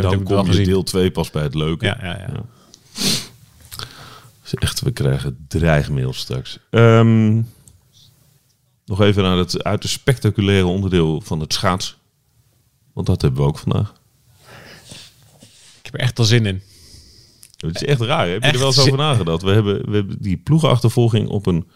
Dan 0.00 0.22
kom 0.22 0.38
je 0.38 0.44
gezien. 0.44 0.64
deel 0.64 0.82
2 0.82 1.10
pas 1.10 1.30
bij 1.30 1.42
het 1.42 1.54
leuke. 1.54 1.84
Ja, 1.86 1.98
ja, 2.02 2.18
ja. 2.18 2.44
Echt, 4.54 4.80
we 4.80 4.90
krijgen 4.90 5.44
dreigmail 5.48 6.12
straks. 6.12 6.58
Ehm, 6.70 7.42
nog 8.84 9.00
even 9.00 9.22
naar 9.22 9.36
het 9.36 9.64
uiterst 9.64 9.94
spectaculaire 9.94 10.66
onderdeel 10.66 11.20
van 11.20 11.40
het 11.40 11.52
schaats. 11.52 11.98
Want 12.92 13.06
dat 13.06 13.22
hebben 13.22 13.40
we 13.40 13.46
ook 13.48 13.58
vandaag. 13.58 13.94
Ik 15.78 15.84
heb 15.84 15.94
er 15.94 16.00
echt 16.00 16.18
al 16.18 16.24
zin 16.24 16.46
in. 16.46 16.62
Het 17.56 17.74
is 17.74 17.84
echt 17.84 18.00
raar. 18.00 18.26
hè? 18.26 18.32
Heb 18.32 18.42
je 18.42 18.50
er 18.50 18.58
wel 18.58 18.66
eens 18.66 18.78
over 18.78 18.96
nagedacht? 18.96 19.42
We 19.42 19.50
hebben, 19.50 19.90
we 19.90 19.96
hebben 19.96 20.16
die 20.22 20.36
ploegenachtervolging 20.36 21.28
op 21.28 21.46
een 21.46 21.66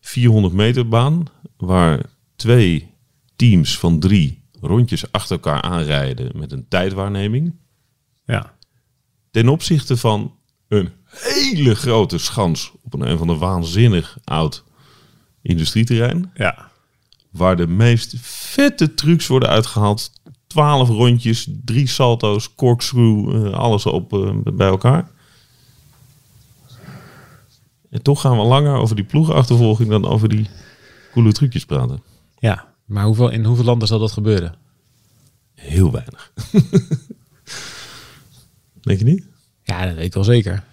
400 0.00 0.54
meter 0.54 0.88
baan. 0.88 1.24
Waar 1.56 2.00
twee 2.36 2.90
teams 3.36 3.78
van 3.78 3.98
drie 3.98 4.42
rondjes 4.60 5.12
achter 5.12 5.36
elkaar 5.36 5.62
aanrijden 5.62 6.38
met 6.38 6.52
een 6.52 6.68
tijdwaarneming. 6.68 7.54
Ja. 8.24 8.54
Ten 9.30 9.48
opzichte 9.48 9.96
van 9.96 10.34
een 10.68 10.90
hele 11.20 11.74
grote 11.74 12.18
schans 12.18 12.72
op 12.82 12.94
een, 12.94 13.10
een 13.10 13.18
van 13.18 13.26
de 13.26 13.36
waanzinnig 13.36 14.18
oud 14.24 14.64
industrieterrein. 15.42 16.30
Ja. 16.34 16.70
Waar 17.30 17.56
de 17.56 17.66
meest 17.66 18.14
vette 18.20 18.94
trucs 18.94 19.26
worden 19.26 19.48
uitgehaald. 19.48 20.12
12 20.46 20.88
rondjes, 20.88 21.48
drie 21.64 21.86
salto's, 21.86 22.54
corkscrew, 22.54 23.46
eh, 23.46 23.52
alles 23.52 23.86
op 23.86 24.12
eh, 24.12 24.30
bij 24.54 24.68
elkaar. 24.68 25.10
En 27.90 28.02
toch 28.02 28.20
gaan 28.20 28.36
we 28.36 28.42
langer 28.42 28.76
over 28.76 28.96
die 28.96 29.04
ploegenachtervolging 29.04 29.88
dan 29.88 30.06
over 30.06 30.28
die 30.28 30.48
coole 31.12 31.32
trucjes 31.32 31.64
praten. 31.64 32.02
Ja, 32.38 32.74
maar 32.84 33.04
hoeveel, 33.04 33.28
in 33.28 33.44
hoeveel 33.44 33.64
landen 33.64 33.88
zal 33.88 33.98
dat 33.98 34.12
gebeuren? 34.12 34.54
Heel 35.54 35.90
weinig. 35.90 36.32
Denk 38.80 38.98
je 38.98 39.04
niet? 39.04 39.26
Ja, 39.62 39.86
dat 39.86 39.94
weet 39.94 40.04
ik 40.04 40.14
wel 40.14 40.24
zeker. 40.24 40.64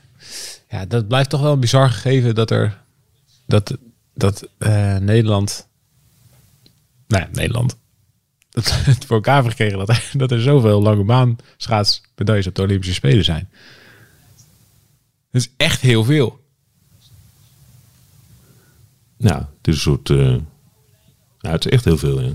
Ja, 0.75 0.85
dat 0.85 1.07
blijft 1.07 1.29
toch 1.29 1.41
wel 1.41 1.53
een 1.53 1.59
bizar 1.59 1.89
gegeven 1.89 2.35
dat 2.35 2.51
er 2.51 2.81
dat, 3.45 3.77
dat 4.13 4.47
eh, 4.57 4.97
Nederland, 4.97 5.67
nou 7.07 7.23
ja, 7.23 7.29
Nederland, 7.31 7.77
dat 8.49 8.71
het 8.71 9.05
voor 9.05 9.15
elkaar 9.15 9.43
gekregen 9.43 9.77
dat 9.77 9.89
er, 9.89 10.11
dat 10.21 10.31
er 10.31 10.41
zoveel 10.41 10.81
lange 10.81 11.03
baan 11.03 11.37
schaatsmedailles 11.57 12.47
op 12.47 12.55
de 12.55 12.61
Olympische 12.61 12.93
Spelen 12.93 13.23
zijn. 13.23 13.49
Dat 15.31 15.41
is 15.41 15.49
echt 15.57 15.81
heel 15.81 16.03
veel. 16.03 16.43
Nou, 19.17 19.39
het 19.39 19.67
is 19.67 19.75
een 19.75 19.81
soort... 19.81 20.07
ja, 21.39 21.51
het 21.51 21.65
is 21.65 21.71
echt 21.71 21.85
heel 21.85 21.97
veel, 21.97 22.21
ja. 22.21 22.27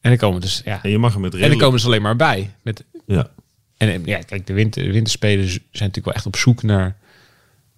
En 0.00 0.10
dan 0.10 0.16
komen 0.16 0.40
dus, 0.40 0.62
ja, 0.64 0.82
En 0.82 0.90
je 0.90 0.98
mag 0.98 1.14
er 1.14 1.20
met 1.20 1.24
en 1.24 1.30
dan 1.30 1.40
redelijk... 1.40 1.64
komen 1.64 1.80
ze 1.80 1.86
alleen 1.86 2.02
maar 2.02 2.16
bij. 2.16 2.54
Met, 2.62 2.84
Ja, 3.06 3.30
En 3.76 3.88
eh, 3.88 4.04
ja, 4.04 4.18
kijk, 4.18 4.46
de, 4.46 4.52
winter, 4.52 4.82
de 4.82 4.92
winterspelen 4.92 5.48
zijn 5.48 5.62
natuurlijk 5.70 6.04
wel 6.04 6.14
echt 6.14 6.26
op 6.26 6.36
zoek 6.36 6.62
naar, 6.62 6.96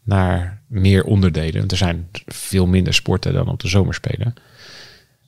naar 0.06 0.62
meer 0.66 1.04
onderdelen. 1.04 1.58
Want 1.58 1.70
er 1.70 1.76
zijn 1.76 2.08
veel 2.26 2.66
minder 2.66 2.94
sporten 2.94 3.32
dan 3.32 3.48
op 3.48 3.60
de 3.60 3.68
zomerspelen. 3.68 4.34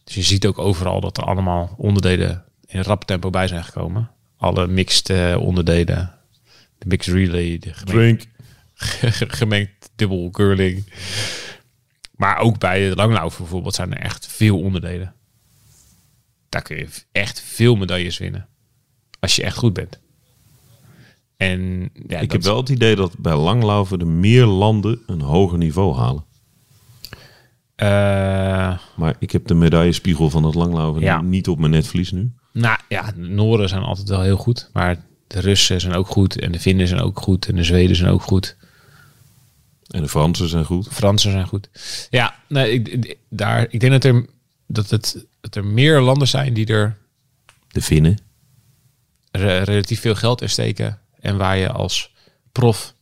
Dus 0.04 0.14
je 0.14 0.23
ziet 0.23 0.47
ook 0.47 0.58
overal 0.58 1.00
dat 1.00 1.16
er 1.16 1.25
allemaal 1.25 1.75
onderdelen 1.76 2.44
in 2.66 2.80
rap 2.80 3.04
tempo 3.04 3.30
bij 3.30 3.49
zijn 3.49 3.64
gekomen. 3.64 4.11
Alle 4.37 4.66
mixed 4.66 5.11
eh, 5.11 5.37
onderdelen. 5.40 6.14
De 6.78 6.87
mixed 6.87 7.14
relay, 7.14 7.58
de 7.58 7.75
gemengd, 7.75 8.28
drink. 8.75 9.32
gemengd 9.40 9.90
dubbel 9.97 10.30
curling. 10.30 10.92
Maar 12.16 12.38
ook 12.38 12.58
bij 12.58 12.88
de 12.88 12.94
langlaufen 12.94 13.40
bijvoorbeeld 13.42 13.75
zijn 13.75 13.94
er 13.94 14.02
echt 14.02 14.26
veel 14.26 14.61
onderdelen. 14.61 15.14
Daar 16.49 16.62
kun 16.62 16.76
je 16.76 16.88
echt 17.12 17.40
veel 17.40 17.76
medailles 17.76 18.18
winnen. 18.18 18.49
Als 19.20 19.37
je 19.37 19.42
echt 19.42 19.56
goed 19.56 19.73
bent. 19.73 20.00
En 21.49 21.90
ja, 22.09 22.18
Ik 22.18 22.33
heb 22.33 22.42
wel 22.42 22.57
het 22.57 22.68
idee 22.68 22.97
dat 22.97 23.18
bij 23.18 23.37
langlaufen 23.37 23.99
de 23.99 24.04
meer 24.04 24.45
landen 24.47 25.00
een 25.07 25.21
hoger 25.21 25.59
niveau 25.59 25.97
halen. 25.97 26.25
Eh, 27.75 28.78
Maar 28.97 29.16
ik 29.18 29.30
heb 29.30 29.47
de 29.47 29.54
medaillespiegel 29.54 30.30
van 30.30 30.45
het 30.45 30.54
langlaufen 30.54 31.02
Ja. 31.02 31.21
niet 31.21 31.49
op 31.49 31.59
mijn 31.59 31.71
netvlies 31.71 32.12
nu. 32.12 32.33
nou 32.52 32.78
ja, 32.88 33.12
de 33.12 33.21
Noorden 33.21 33.68
zijn 33.68 33.83
altijd 33.83 34.09
wel 34.09 34.21
heel 34.23 34.37
goed. 34.37 34.71
Maar 34.73 35.02
de 35.26 35.40
Russen 35.40 35.80
zijn 35.80 35.95
ook 35.95 36.07
goed. 36.07 36.38
En 36.40 36.52
de 36.52 36.61
Finnen 36.61 36.88
zijn 36.88 37.00
ook 37.00 37.21
goed. 37.21 37.47
En 37.47 37.57
de 37.57 37.62
Zweden 37.64 37.97
zijn 37.97 38.11
ook 38.11 38.23
goed. 38.23 38.57
En 39.87 40.02
de 40.02 40.09
Fransen 40.09 40.49
zijn 40.49 40.64
goed. 40.64 40.88
Fransen 40.90 41.30
zijn 41.30 41.47
goed. 41.47 41.68
Ja, 42.11 42.35
nee, 42.49 42.73
ik, 42.73 42.88
ik- 42.88 43.18
daar, 43.28 43.66
ik 43.71 43.80
denk 43.80 43.92
dat 43.92 44.04
er, 44.04 44.26
dat, 44.66 44.90
het, 44.90 45.26
dat 45.40 45.54
er 45.54 45.64
meer 45.64 46.00
landen 46.00 46.28
zijn 46.28 46.54
die 46.54 46.66
er 46.66 46.97
De 47.68 47.83
Finnen. 47.83 48.18
re- 49.30 49.59
relatief 49.62 50.00
veel 50.00 50.14
geld 50.14 50.42
in 50.42 50.50
steken. 50.50 50.99
En 51.20 51.37
waar 51.37 51.56
je 51.56 51.72
als 51.72 52.12
prof 52.52 52.94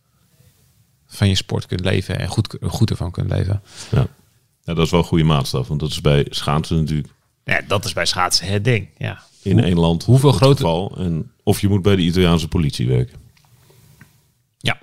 van 1.07 1.29
je 1.29 1.35
sport 1.35 1.67
kunt 1.67 1.81
leven. 1.81 2.19
En 2.19 2.29
goed, 2.29 2.57
goed 2.63 2.91
ervan 2.91 3.11
kunt 3.11 3.31
leven. 3.31 3.63
Ja. 3.91 4.07
ja, 4.65 4.75
dat 4.75 4.85
is 4.85 4.91
wel 4.91 5.01
een 5.01 5.07
goede 5.07 5.25
maatstaf. 5.25 5.69
Want 5.69 5.81
dat 5.81 5.91
is 5.91 6.01
bij 6.01 6.27
schaatsen 6.31 6.77
natuurlijk 6.77 7.09
Ja, 7.45 7.61
dat 7.67 7.85
is 7.85 7.93
bij 7.93 8.07
schaatsen 8.07 8.47
het 8.47 8.65
ding. 8.65 8.89
Ja. 8.99 9.23
in 9.43 9.65
één 9.65 9.79
land 9.79 10.05
hoeveel 10.05 10.33
grote- 10.33 10.57
geval. 10.57 10.97
En 10.99 11.33
of 11.43 11.61
je 11.61 11.69
moet 11.69 11.83
bij 11.83 11.97
de 11.97 12.03
Italiaanse 12.03 12.49
politie 12.49 12.89
werken. 12.89 13.19
Ja. 14.59 14.79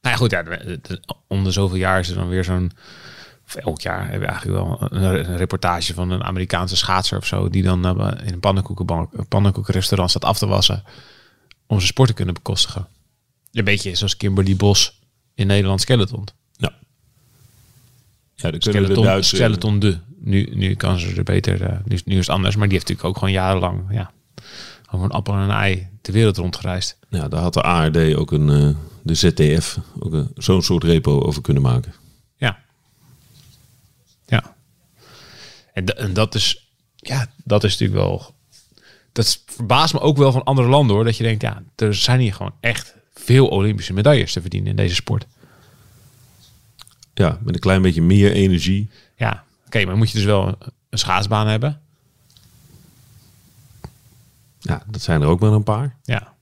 Nou 0.00 0.14
ja, 0.14 0.16
goed. 0.16 0.30
Ja, 0.30 0.44
om 1.26 1.44
de 1.44 1.50
zoveel 1.50 1.76
jaar 1.76 1.98
is 1.98 2.08
er 2.08 2.16
dan 2.16 2.28
weer 2.28 2.44
zo'n... 2.44 2.72
Of 3.46 3.54
elk 3.54 3.80
jaar 3.80 4.02
hebben 4.02 4.20
we 4.20 4.26
eigenlijk 4.26 4.58
wel 4.58 4.76
een, 4.90 5.36
reportage 5.36 5.94
van 5.94 6.10
een 6.10 6.24
Amerikaanse 6.24 6.76
schaatser 6.76 7.18
of 7.18 7.26
zo... 7.26 7.48
die 7.48 7.62
dan 7.62 8.00
eh, 8.00 8.26
in 8.26 8.32
een 8.32 8.40
pannenkoekenbank, 8.40 9.12
een 9.12 9.28
pannenkoekenrestaurant 9.28 10.10
staat 10.10 10.24
af 10.24 10.38
te 10.38 10.46
wassen... 10.46 10.84
om 11.66 11.76
zijn 11.76 11.88
sport 11.90 12.08
te 12.08 12.14
kunnen 12.14 12.34
bekostigen. 12.34 12.88
Een 13.52 13.64
beetje 13.64 13.94
zoals 13.94 14.16
Kimberly 14.16 14.56
Bos 14.56 15.00
in 15.34 15.46
Nederland 15.46 15.80
Skeleton. 15.80 16.24
Ja. 16.56 16.72
Ja, 18.34 18.50
de 18.50 18.56
Skeleton, 18.60 19.04
Duitse... 19.04 19.36
Skeleton 19.36 19.78
de. 19.78 19.98
Nu, 20.18 20.50
nu 20.54 20.74
kan 20.74 20.98
ze 20.98 21.14
er 21.14 21.22
beter... 21.22 21.62
eh, 21.62 21.78
nu, 21.84 22.00
nu 22.04 22.18
is 22.18 22.26
het 22.26 22.28
anders. 22.36 22.56
Maar 22.56 22.68
die 22.68 22.76
heeft 22.78 22.88
natuurlijk 22.88 23.08
ook 23.08 23.18
gewoon 23.18 23.32
jarenlang... 23.34 23.84
Ja, 23.90 24.10
over 24.90 25.04
een 25.04 25.10
appel 25.12 25.32
en 25.34 25.38
een 25.40 25.50
ei 25.50 25.88
de 26.02 26.12
wereld 26.12 26.36
rondgereisd. 26.36 26.98
Ja, 27.10 27.28
daar 27.28 27.40
had 27.40 27.54
de 27.54 27.62
ARD 27.62 28.14
ook 28.14 28.32
een... 28.32 28.50
eh, 28.50 28.76
de 29.02 29.14
ZDF 29.14 29.78
ook 29.98 30.12
een- 30.12 30.30
zo'n 30.34 30.62
soort 30.62 30.84
repo 30.84 31.20
over 31.20 31.42
kunnen 31.42 31.62
maken. 31.62 31.94
Ja. 32.36 32.58
Ja. 34.26 34.56
En 35.72 36.12
dat 36.12 36.34
is, 36.34 36.68
ja, 36.96 37.26
dat 37.44 37.64
is 37.64 37.70
natuurlijk 37.78 37.98
wel, 38.00 38.34
dat 39.16 39.42
verbaast 39.46 39.92
me 39.92 40.00
ook 40.00 40.16
wel 40.16 40.32
van 40.32 40.44
andere 40.44 40.68
landen 40.68 40.96
hoor. 40.96 41.04
Dat 41.04 41.16
je 41.16 41.22
denkt, 41.22 41.42
ja, 41.42 41.62
er 41.76 41.94
zijn 41.94 42.20
hier 42.20 42.34
gewoon 42.34 42.54
echt 42.60 42.94
veel 43.14 43.48
Olympische 43.48 43.92
medailles 43.92 44.32
te 44.32 44.40
verdienen 44.40 44.70
in 44.70 44.76
deze 44.76 44.94
sport. 44.94 45.26
Ja, 47.14 47.38
met 47.42 47.54
een 47.54 47.60
klein 47.60 47.82
beetje 47.82 48.02
meer 48.02 48.32
energie. 48.32 48.90
Ja, 49.16 49.44
oké, 49.66 49.84
maar 49.84 49.96
moet 49.96 50.10
je 50.10 50.16
dus 50.16 50.26
wel 50.26 50.46
een, 50.46 50.98
schaatsbaan 50.98 51.46
hebben. 51.46 51.80
Ja, 54.58 54.82
dat 54.86 55.02
zijn 55.02 55.22
er 55.22 55.28
ook 55.28 55.40
maar 55.40 55.52
een 55.52 55.62
paar. 55.62 55.96
Ja. 56.02 56.34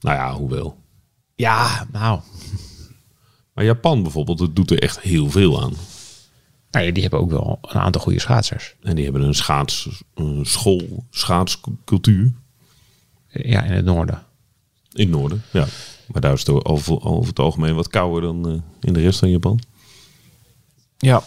Nou 0.00 0.16
ja, 0.16 0.32
hoewel. 0.32 0.78
Ja, 1.34 1.86
nou, 1.92 2.20
Maar 3.54 3.64
Japan 3.64 4.02
bijvoorbeeld, 4.02 4.38
dat 4.38 4.56
doet 4.56 4.70
er 4.70 4.82
echt 4.82 5.00
heel 5.00 5.30
veel 5.30 5.62
aan. 5.62 5.74
Nou 6.70 6.86
ja, 6.86 6.92
die 6.92 7.02
hebben 7.02 7.20
ook 7.20 7.30
wel 7.30 7.58
een 7.62 7.80
aantal 7.80 8.00
goede 8.00 8.20
schaatsers. 8.20 8.74
En 8.82 8.94
die 8.94 9.04
hebben 9.04 9.22
een 9.22 9.34
schaats, 9.34 10.02
een 10.14 10.46
school, 10.46 11.04
schaatscultuur 11.10 12.32
Ja, 13.28 13.62
in 13.62 13.72
het 13.72 13.84
noorden. 13.84 14.22
in 14.92 15.00
het 15.00 15.18
noorden. 15.18 15.42
Ja. 15.52 15.66
Maar 16.06 16.20
daar 16.20 16.32
is 16.32 16.40
het 16.40 16.64
over, 16.64 17.04
over 17.04 17.28
het 17.28 17.38
algemeen 17.38 17.74
wat 17.74 17.88
kouder 17.88 18.20
dan 18.22 18.48
eh, 18.48 18.60
in 18.80 18.92
de 18.92 19.00
rest 19.00 19.18
van 19.18 19.30
Japan. 19.30 19.60
Ja. 20.98 21.22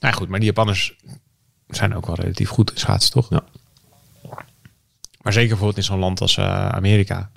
Nou 0.00 0.12
ja, 0.12 0.18
goed, 0.18 0.28
maar 0.28 0.38
die 0.38 0.48
Japanners 0.48 0.94
zijn 1.68 1.94
ook 1.94 2.06
wel 2.06 2.14
relatief 2.14 2.48
goed 2.48 2.70
in 2.72 2.78
schaatsen, 2.78 3.12
toch? 3.12 3.30
Ja. 3.30 3.44
Maar 5.22 5.32
zeker 5.32 5.48
bijvoorbeeld 5.48 5.76
in 5.78 5.84
zo'n 5.84 5.98
land 5.98 6.20
als 6.20 6.36
eh, 6.36 6.68
Amerika. 6.68 7.30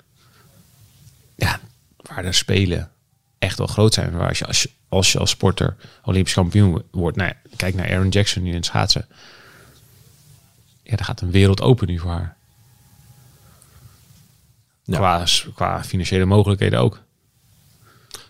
Ja, 1.36 1.60
waar 1.96 2.22
de 2.22 2.32
spelen 2.32 2.90
echt 3.38 3.58
wel 3.58 3.66
groot 3.66 3.94
zijn. 3.94 4.12
Waar 4.16 4.28
als 4.28 4.38
je 4.38 4.46
als, 4.46 4.62
je, 4.62 4.70
als, 4.94 5.12
je 5.12 5.18
als 5.18 5.30
sporter 5.30 5.76
Olympisch 6.04 6.34
kampioen 6.34 6.82
wordt. 6.90 7.16
Nou 7.16 7.28
ja, 7.28 7.50
kijk 7.56 7.74
naar 7.74 7.90
Aaron 7.90 8.08
Jackson 8.08 8.42
nu 8.42 8.48
in 8.48 8.54
het 8.54 8.64
schaatsen. 8.64 9.06
Ja, 10.82 10.96
daar 10.96 11.04
gaat 11.04 11.20
een 11.20 11.30
wereld 11.30 11.60
open 11.60 11.86
nu 11.86 11.98
voor 11.98 12.10
haar. 12.10 12.36
Ja. 14.84 14.96
Qua, 14.96 15.24
qua 15.54 15.84
financiële 15.84 16.24
mogelijkheden 16.24 16.78
ook. 16.78 17.02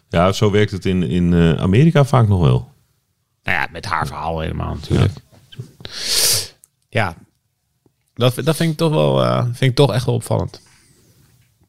Ja, 0.09 0.33
zo 0.33 0.51
werkt 0.51 0.71
het 0.71 0.85
in, 0.85 1.03
in 1.03 1.33
eh, 1.33 1.53
Amerika 1.53 2.05
vaak 2.05 2.29
nog 2.29 2.41
wel. 2.41 2.73
Nou 3.43 3.59
ja, 3.59 3.69
met 3.73 3.85
haar 3.85 4.07
verhaal 4.07 4.41
helemaal 4.41 4.75
natuurlijk. 4.75 5.13
Ja, 6.89 7.17
dat, 8.15 8.35
dat 8.35 8.57
vind 8.57 8.71
ik 8.71 8.77
toch 8.77 8.91
wel 8.91 9.25
eh, 9.25 9.43
vind 9.43 9.71
ik 9.71 9.75
toch 9.75 9.93
echt 9.93 10.05
wel 10.05 10.15
opvallend. 10.15 10.63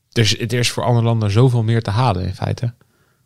Dus 0.09 0.31
het 0.37 0.53
is 0.53 0.71
voor 0.71 0.83
andere 0.83 1.05
landen 1.05 1.31
zoveel 1.31 1.63
meer 1.63 1.81
te 1.81 1.89
halen 1.89 2.25
in 2.25 2.35
feite. 2.35 2.73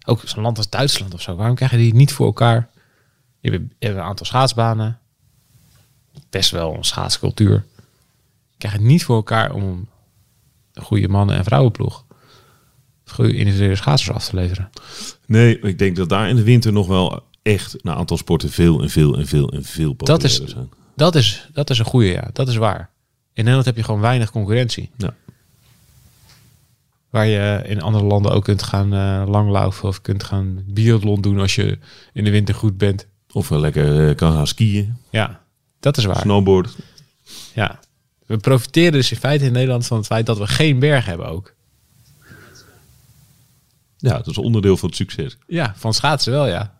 Ook 0.10 0.22
zo'n 0.25 0.44
land 0.44 0.58
als 0.58 0.70
Duitsland 0.70 1.13
of 1.13 1.22
zo. 1.22 1.36
Waarom 1.36 1.56
krijgen 1.56 1.78
die 1.78 1.94
niet 1.94 2.13
voor 2.13 2.25
elkaar? 2.25 2.70
Je 3.39 3.51
hebt, 3.51 3.63
je 3.80 3.86
hebt 3.86 3.98
een 3.98 4.04
aantal 4.06 4.25
schaatsbanen. 4.25 5.00
Best 6.30 6.51
wel 6.51 6.74
een 6.75 6.84
schaatscultuur. 6.84 7.66
Krijgen 8.58 8.80
het 8.80 8.89
niet 8.89 9.04
voor 9.04 9.16
elkaar 9.16 9.51
om 9.54 9.88
een 10.74 10.84
goede 10.84 11.08
mannen- 11.08 11.36
en 11.36 11.44
vrouwenploeg. 11.44 12.06
Goede 13.06 13.36
individuele 13.36 13.75
schaatsers 13.75 14.16
af 14.16 14.25
te 14.28 14.36
leveren. 14.36 14.70
Nee, 15.25 15.60
ik 15.60 15.78
denk 15.80 15.96
dat 15.96 16.10
daar 16.10 16.30
in 16.30 16.36
de 16.36 16.44
winter 16.44 16.72
nog 16.74 16.88
wel 16.88 17.24
echt 17.42 17.86
een 17.86 17.92
aantal 17.92 18.18
sporten 18.18 18.50
veel 18.50 18.82
en 18.82 18.89
veel 18.89 19.18
en 19.18 19.28
veel 19.28 19.51
en 19.51 19.63
veel 19.63 19.96
Dat 19.98 20.24
is, 20.24 20.44
zijn. 20.44 20.70
dat, 20.96 21.16
is, 21.16 21.48
dat 21.54 21.70
is 21.70 21.80
een 21.80 21.86
goede, 21.86 22.08
ja. 22.08 22.30
Dat 22.34 22.48
is 22.48 22.56
waar. 22.56 22.89
In 23.34 23.44
Nederland 23.44 23.66
heb 23.66 23.75
je 23.75 23.84
gewoon 23.84 24.00
weinig 24.01 24.32
concurrentie. 24.32 24.92
Ja. 24.98 25.13
Waar 27.10 27.25
je 27.28 27.62
in 27.66 27.82
andere 27.82 28.04
landen 28.04 28.32
ook 28.32 28.44
kunt 28.44 28.63
gaan 28.63 28.94
eh, 28.94 29.24
langlaufen 29.28 29.88
of 29.88 30.01
kunt 30.01 30.24
gaan 30.24 30.63
biathlon 30.66 31.22
doen 31.22 31.39
als 31.39 31.56
je 31.56 31.78
in 32.13 32.24
de 32.24 32.30
winter 32.32 32.56
goed 32.56 32.78
bent. 32.78 33.08
Of 33.32 33.50
wel 33.50 33.60
lekker 33.60 34.10
eh, 34.10 34.16
kan 34.16 34.34
gaan 34.34 34.48
skiën, 34.48 34.98
Ja, 35.10 35.42
dat 35.80 35.98
is 35.98 36.06
waar. 36.06 36.20
snowboard. 36.20 36.75
Ja. 37.54 37.80
We 38.25 38.38
profiteren 38.38 38.92
dus 38.92 39.12
in 39.12 39.18
feite 39.18 39.46
in 39.46 39.51
Nederland 39.51 39.88
van 39.88 39.98
het 39.98 40.06
feit 40.06 40.25
dat 40.25 40.38
we 40.38 40.48
geen 40.48 40.80
berg 40.80 41.06
hebben 41.06 41.28
ook. 41.28 41.54
Ja, 43.98 44.18
dat 44.18 44.28
is 44.28 44.38
onderdeel 44.38 44.78
van 44.78 44.88
het 44.88 44.98
succes. 44.98 45.38
Ja, 45.48 45.74
van 45.78 45.94
schaatsen 45.94 46.32
wel, 46.32 46.48
ja. 46.48 46.78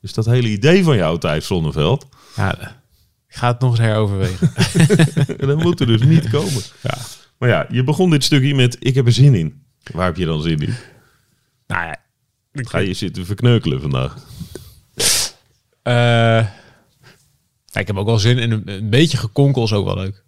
Dus 0.00 0.12
dat 0.14 0.26
hele 0.26 0.48
idee 0.48 0.84
van 0.84 0.96
jou, 0.96 1.18
Thijs 1.18 1.46
Zonneveld, 1.46 2.06
ja 2.36 2.80
ik 3.28 3.38
ga 3.38 3.46
het 3.48 3.60
nog 3.60 3.70
eens 3.70 3.80
heroverwegen. 3.80 4.52
dat 5.48 5.62
moet 5.62 5.80
er 5.80 5.86
dus 5.86 6.02
niet 6.02 6.30
komen. 6.30 6.62
ja. 6.82 6.98
Maar 7.42 7.50
ja, 7.50 7.66
je 7.70 7.84
begon 7.84 8.10
dit 8.10 8.24
stukje 8.24 8.54
met 8.54 8.76
ik 8.78 8.94
heb 8.94 9.06
er 9.06 9.12
zin 9.12 9.34
in. 9.34 9.62
Waar 9.92 10.06
heb 10.06 10.16
je 10.16 10.24
dan 10.24 10.42
zin 10.42 10.60
in? 10.60 10.74
Nou 11.66 11.86
ja, 11.86 11.96
Ga 12.52 12.78
je 12.78 12.94
zitten 12.94 13.26
verkneukelen 13.26 13.80
vandaag? 13.80 14.16
Ja, 15.82 17.80
ik 17.80 17.86
heb 17.86 17.96
ook 17.96 18.06
wel 18.06 18.18
zin 18.18 18.38
in 18.38 18.50
een, 18.50 18.68
een 18.68 18.90
beetje 18.90 19.16
gekonkel 19.16 19.64
is 19.64 19.72
ook 19.72 19.84
wel 19.84 19.96
leuk. 19.96 20.22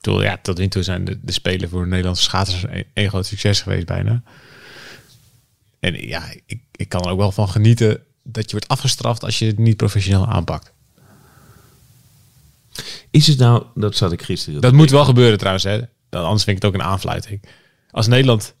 Toen, 0.00 0.22
ja, 0.22 0.38
tot 0.42 0.58
nu 0.58 0.68
toe 0.68 0.82
zijn 0.82 1.04
de, 1.04 1.18
de 1.22 1.32
Spelen 1.32 1.68
voor 1.68 1.82
de 1.82 1.88
Nederlandse 1.88 2.22
schaatsers 2.22 2.62
een, 2.62 2.84
een 2.94 3.08
groot 3.08 3.26
succes 3.26 3.60
geweest 3.60 3.86
bijna. 3.86 4.22
En 5.80 6.06
ja, 6.06 6.32
ik, 6.46 6.60
ik 6.70 6.88
kan 6.88 7.04
er 7.04 7.10
ook 7.10 7.18
wel 7.18 7.32
van 7.32 7.48
genieten 7.48 8.02
dat 8.22 8.44
je 8.44 8.50
wordt 8.50 8.68
afgestraft 8.68 9.24
als 9.24 9.38
je 9.38 9.46
het 9.46 9.58
niet 9.58 9.76
professioneel 9.76 10.26
aanpakt. 10.26 10.73
Is 13.10 13.26
het 13.26 13.38
nou, 13.38 13.64
dat 13.74 13.96
zat 13.96 14.12
ik 14.12 14.22
gisteren. 14.22 14.60
Dat 14.60 14.72
moet 14.72 14.90
wel 14.90 15.04
gebeuren 15.04 15.38
trouwens, 15.38 15.64
hè. 15.64 15.80
Anders 16.10 16.44
vind 16.44 16.56
ik 16.56 16.62
het 16.62 16.72
ook 16.72 16.80
een 16.80 16.86
aanfluiting. 16.86 17.42
Als 17.90 18.06
Nederland 18.06 18.54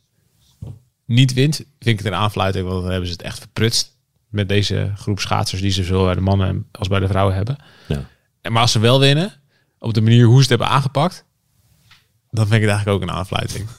niet 1.06 1.32
wint, 1.32 1.56
vind 1.56 1.98
ik 1.98 1.98
het 1.98 2.06
een 2.06 2.14
aanfluiting, 2.14 2.66
want 2.66 2.80
dan 2.80 2.90
hebben 2.90 3.08
ze 3.08 3.12
het 3.12 3.22
echt 3.22 3.38
verprutst 3.38 3.96
met 4.28 4.48
deze 4.48 4.92
groep 4.96 5.20
schaatsers 5.20 5.60
die 5.60 5.70
ze 5.70 5.84
zowel 5.84 6.04
bij 6.04 6.14
de 6.14 6.20
mannen 6.20 6.66
als 6.72 6.88
bij 6.88 7.00
de 7.00 7.08
vrouwen 7.08 7.34
hebben. 7.34 7.56
Ja. 7.88 8.08
En 8.40 8.52
maar 8.52 8.62
als 8.62 8.72
ze 8.72 8.78
wel 8.78 9.00
winnen, 9.00 9.32
op 9.78 9.94
de 9.94 10.00
manier 10.00 10.24
hoe 10.24 10.34
ze 10.34 10.40
het 10.40 10.48
hebben 10.48 10.68
aangepakt, 10.68 11.24
dan 12.30 12.46
vind 12.46 12.62
ik 12.62 12.68
het 12.68 12.70
eigenlijk 12.70 13.02
ook 13.02 13.08
een 13.08 13.16
aanfluiting. 13.16 13.68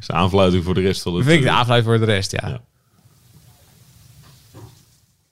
Is 0.00 0.08
een 0.08 0.14
aanfluiting 0.14 0.64
voor 0.64 0.74
de 0.74 0.80
rest 0.80 1.02
van 1.02 1.14
het... 1.14 1.24
vind 1.24 1.38
ik 1.38 1.44
de 1.44 1.50
aanfluiting 1.50 1.96
voor 1.96 2.06
de 2.06 2.12
rest, 2.12 2.32
ja. 2.32 2.48
Ja. 2.48 2.60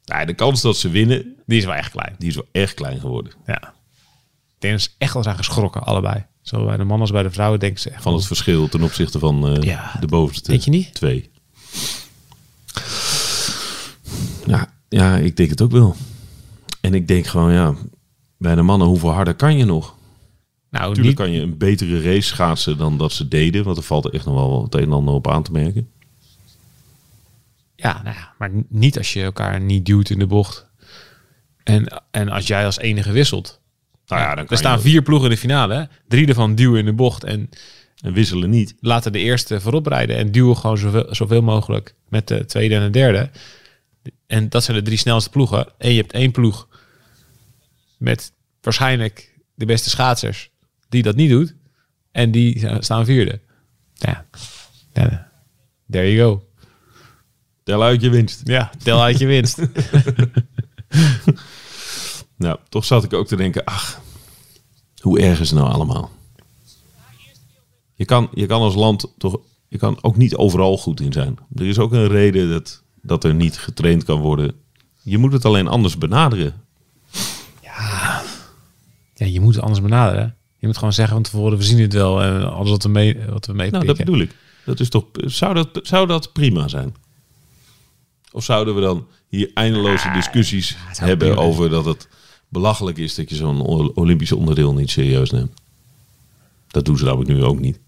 Ja, 0.09 0.25
de 0.25 0.35
kans 0.35 0.61
dat 0.61 0.77
ze 0.77 0.89
winnen, 0.89 1.35
Die 1.47 1.59
is 1.59 1.65
wel 1.65 1.75
echt 1.75 1.91
klein. 1.91 2.15
die 2.19 2.29
is 2.29 2.35
wel 2.35 2.47
erg 2.53 2.75
klein 2.75 3.01
geworden. 3.01 3.33
Ja. 3.47 3.75
Ik 4.49 4.63
denk 4.63 4.73
dat 4.75 4.83
ze 4.83 4.91
echt 4.99 5.15
wel 5.15 5.23
zijn 5.23 5.37
geschrokken, 5.37 5.83
allebei. 5.83 6.25
Zowel 6.43 6.67
bij 6.67 6.77
de 6.77 6.83
mannen 6.83 7.01
als 7.01 7.11
bij 7.11 7.23
de 7.23 7.31
vrouwen 7.31 7.61
denken 7.61 7.81
ze 7.81 7.91
echt 7.91 8.03
Van 8.03 8.15
het 8.15 8.27
verschil 8.27 8.69
ten 8.69 8.83
opzichte 8.83 9.19
van 9.19 9.49
eh, 9.57 9.63
Ja, 9.63 9.97
de 10.01 10.07
bovenste 10.07 10.51
denk 10.51 10.63
je 10.63 10.71
niet? 10.71 10.95
twee. 10.95 11.31
Ja, 14.47 14.69
ja, 14.89 15.17
ik 15.17 15.37
denk 15.37 15.51
het 15.51 15.63
ook 15.63 15.71
wel. 15.71 15.97
En 16.81 16.95
ik 16.95 17.09
denk 17.09 17.27
gewoon, 17.27 17.53
ja, 17.53 17.75
bij 18.39 18.55
de 18.55 18.63
mannen, 18.63 18.89
hoeveel 18.89 19.11
harder 19.13 19.35
kan 19.35 19.57
je 19.57 19.65
nog? 19.65 19.95
Nou, 20.71 20.89
Natuurlijk 20.89 21.19
niet, 21.19 21.27
kan 21.27 21.37
je 21.37 21.41
een 21.43 21.59
betere 21.59 22.03
race 22.03 22.29
schaatsen 22.29 22.79
dan 22.79 22.99
dat 22.99 23.13
ze 23.13 23.29
deden. 23.29 23.65
Want 23.65 23.77
er 23.77 23.83
valt 23.83 24.05
er 24.05 24.13
echt 24.15 24.25
nog 24.25 24.35
wel 24.35 24.63
het 24.63 24.75
een 24.75 24.83
en 24.83 24.93
ander 24.93 25.15
op 25.15 25.29
aan 25.29 25.43
te 25.43 25.53
merken. 25.53 25.89
Ja, 27.77 28.03
nou 28.03 28.17
ja, 28.17 28.35
maar 28.39 28.51
niet 28.69 28.99
als 28.99 29.13
je 29.13 29.23
elkaar 29.23 29.61
niet 29.61 29.87
duwt 29.87 30.11
in 30.11 30.19
de 30.19 30.27
bocht. 30.27 30.67
En, 31.63 32.03
en 32.11 32.29
als 32.29 32.47
jij 32.47 32.65
als 32.65 32.79
enige 32.79 33.13
wisselt. 33.13 33.61
Nou 34.07 34.23
ja, 34.23 34.35
dan 34.35 34.49
er 34.49 34.57
staan 34.57 34.81
vier 34.81 35.03
ploegen 35.03 35.29
in 35.29 35.35
de 35.35 35.41
finale. 35.41 35.75
Hè? 35.75 35.85
Drie 36.09 36.27
ervan 36.27 36.55
duwen 36.55 36.79
in 36.79 36.85
de 36.85 36.93
bocht 36.93 37.25
en 37.25 37.51
En 38.01 38.13
wisselen 38.13 38.51
niet. 38.51 38.75
laten 38.81 39.13
de 39.13 39.19
eerste 39.19 39.61
voorop 39.61 39.87
rijden. 39.87 40.17
En 40.17 40.33
duwen 40.33 40.57
gewoon 40.57 40.79
zoveel, 40.79 41.07
zoveel 41.11 41.43
mogelijk 41.43 41.95
met 42.09 42.29
de 42.29 42.45
tweede 42.45 42.75
en 42.75 42.81
de 42.83 42.91
derde. 42.91 43.31
En 44.27 44.49
dat 44.49 44.65
zijn 44.65 44.77
de 44.77 44.83
drie 44.83 44.99
snelste 44.99 45.31
ploegen. 45.31 45.69
En 45.79 45.91
je 45.91 46.01
hebt 46.01 46.13
één 46.13 46.31
ploeg 46.31 46.69
met 47.99 48.33
waarschijnlijk 48.61 49.35
de 49.55 49.67
beste 49.67 49.91
schaatsers 49.91 50.51
die 50.89 51.03
dat 51.03 51.17
niet 51.17 51.31
doet. 51.31 51.55
En 52.13 52.31
die 52.31 52.83
staan 52.83 53.05
vierde. 53.05 53.41
Ja, 53.95 54.27
ja 54.93 55.31
there 55.91 56.13
you 56.13 56.19
go. 56.19 56.47
Tel 57.67 57.83
uit 57.83 58.01
je 58.01 58.11
winst. 58.11 58.41
Ja, 58.45 58.71
tel 58.83 59.03
uit 59.03 59.19
je 59.19 59.27
winst. 59.27 59.59
Nou, 62.39 62.59
toch 62.69 62.85
zat 62.85 63.05
ik 63.05 63.13
ook 63.13 63.27
te 63.27 63.37
denken, 63.37 63.65
ach, 63.65 64.01
hoe 65.01 65.21
erg 65.21 65.41
is 65.41 65.51
het 65.51 65.59
nou 65.59 65.73
allemaal? 65.73 66.11
Je 67.95 68.05
kan, 68.05 68.29
je 68.35 68.47
kan 68.47 68.61
als 68.61 68.75
land 68.75 69.13
toch, 69.19 69.41
je 69.69 69.79
kan 69.79 69.99
ook 70.01 70.17
niet 70.17 70.37
overal 70.37 70.79
goed 70.79 71.01
in 71.01 71.13
zijn. 71.13 71.39
Er 71.55 71.67
is 71.67 71.79
ook 71.79 71.93
een 71.93 72.09
reden 72.09 72.51
dat, 72.51 72.83
dat 73.03 73.25
er 73.25 73.35
niet 73.35 73.59
getraind 73.59 74.05
kan 74.05 74.21
worden. 74.21 74.53
Je 75.03 75.19
moet 75.19 75.33
het 75.33 75.45
alleen 75.45 75.69
anders 75.69 75.99
benaderen. 75.99 76.55
Ja, 79.15 79.27
je 79.27 79.41
moet 79.41 79.55
het 79.55 79.63
anders 79.63 79.83
benaderen. 79.83 80.37
Je 80.59 80.67
moet 80.67 80.77
gewoon 80.77 80.93
zeggen 80.93 81.15
van 81.15 81.23
tevoren, 81.23 81.59
we 81.59 81.65
zien 81.65 81.81
het 81.81 81.93
wel. 81.93 82.23
En 82.23 82.53
alles 82.53 82.71
wat 82.71 82.83
we 82.83 82.89
mee, 82.89 83.19
wat 83.29 83.47
we 83.47 83.53
mee 83.53 83.71
Nou, 83.71 83.85
dat 83.85 83.97
bedoel 83.97 84.21
ik. 84.21 84.37
Dat 84.65 84.81
is 84.81 84.89
toch, 84.89 85.05
zou, 85.13 85.55
dat, 85.55 85.69
zou 85.83 86.07
dat 86.07 86.33
prima 86.33 86.69
zijn? 86.69 86.95
Of 88.37 88.45
zouden 88.45 88.75
we 88.75 88.81
dan 88.81 89.07
hier 89.29 89.51
eindeloze 89.55 90.11
discussies 90.11 90.77
zou 90.93 91.09
hebben 91.09 91.29
prima 91.29 91.43
over 91.43 91.71
dat 91.71 91.85
het 91.85 92.09
belachelijk 92.49 92.99
is 92.99 93.15
dat 93.15 93.31
je 93.31 93.37
zo'n 93.37 93.61
Olympisch 93.95 94.33
onderdeel 94.33 94.75
niet 94.75 94.91
serieus 94.91 95.31
neemt? 95.31 95.53
Dat 96.67 96.85
doen 96.85 96.99
ze 96.99 97.05
namelijk 97.05 97.31
nu 97.31 97.45
ook 97.45 97.61
niet. 97.61 97.81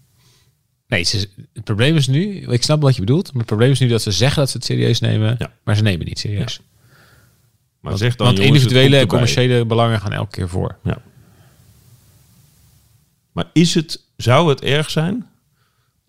Nee, 0.87 1.03
ze, 1.03 1.29
het 1.53 1.63
probleem 1.63 1.95
is 1.95 2.07
nu, 2.07 2.39
ik 2.39 2.63
snap 2.63 2.81
wat 2.81 2.93
je 2.95 2.99
bedoelt, 2.99 3.27
maar 3.27 3.37
het 3.37 3.45
probleem 3.45 3.71
is 3.71 3.79
nu 3.79 3.87
dat 3.87 4.01
ze 4.01 4.11
zeggen 4.11 4.39
dat 4.39 4.49
ze 4.49 4.57
het 4.57 4.65
serieus 4.65 4.99
nemen, 4.99 5.35
Ja. 5.39 5.53
maar 5.63 5.75
ze 5.75 5.81
nemen 5.81 5.99
het 5.99 6.07
niet 6.07 6.19
serieus. 6.19 6.59
Maar 7.79 7.91
Want, 7.91 7.97
zeg 7.97 8.15
dan, 8.15 8.25
want 8.25 8.37
jongens, 8.37 8.55
het 8.55 8.71
individuele 8.71 9.01
en 9.01 9.07
commerciële 9.07 9.65
belangen 9.65 10.01
gaan 10.01 10.11
elke 10.13 10.31
keer 10.31 10.49
voor. 10.49 10.77
Ja. 10.83 11.01
Maar 13.31 13.49
is 13.53 13.73
het, 13.73 14.03
zou 14.17 14.49
het 14.49 14.61
erg 14.61 14.89
zijn 14.89 15.25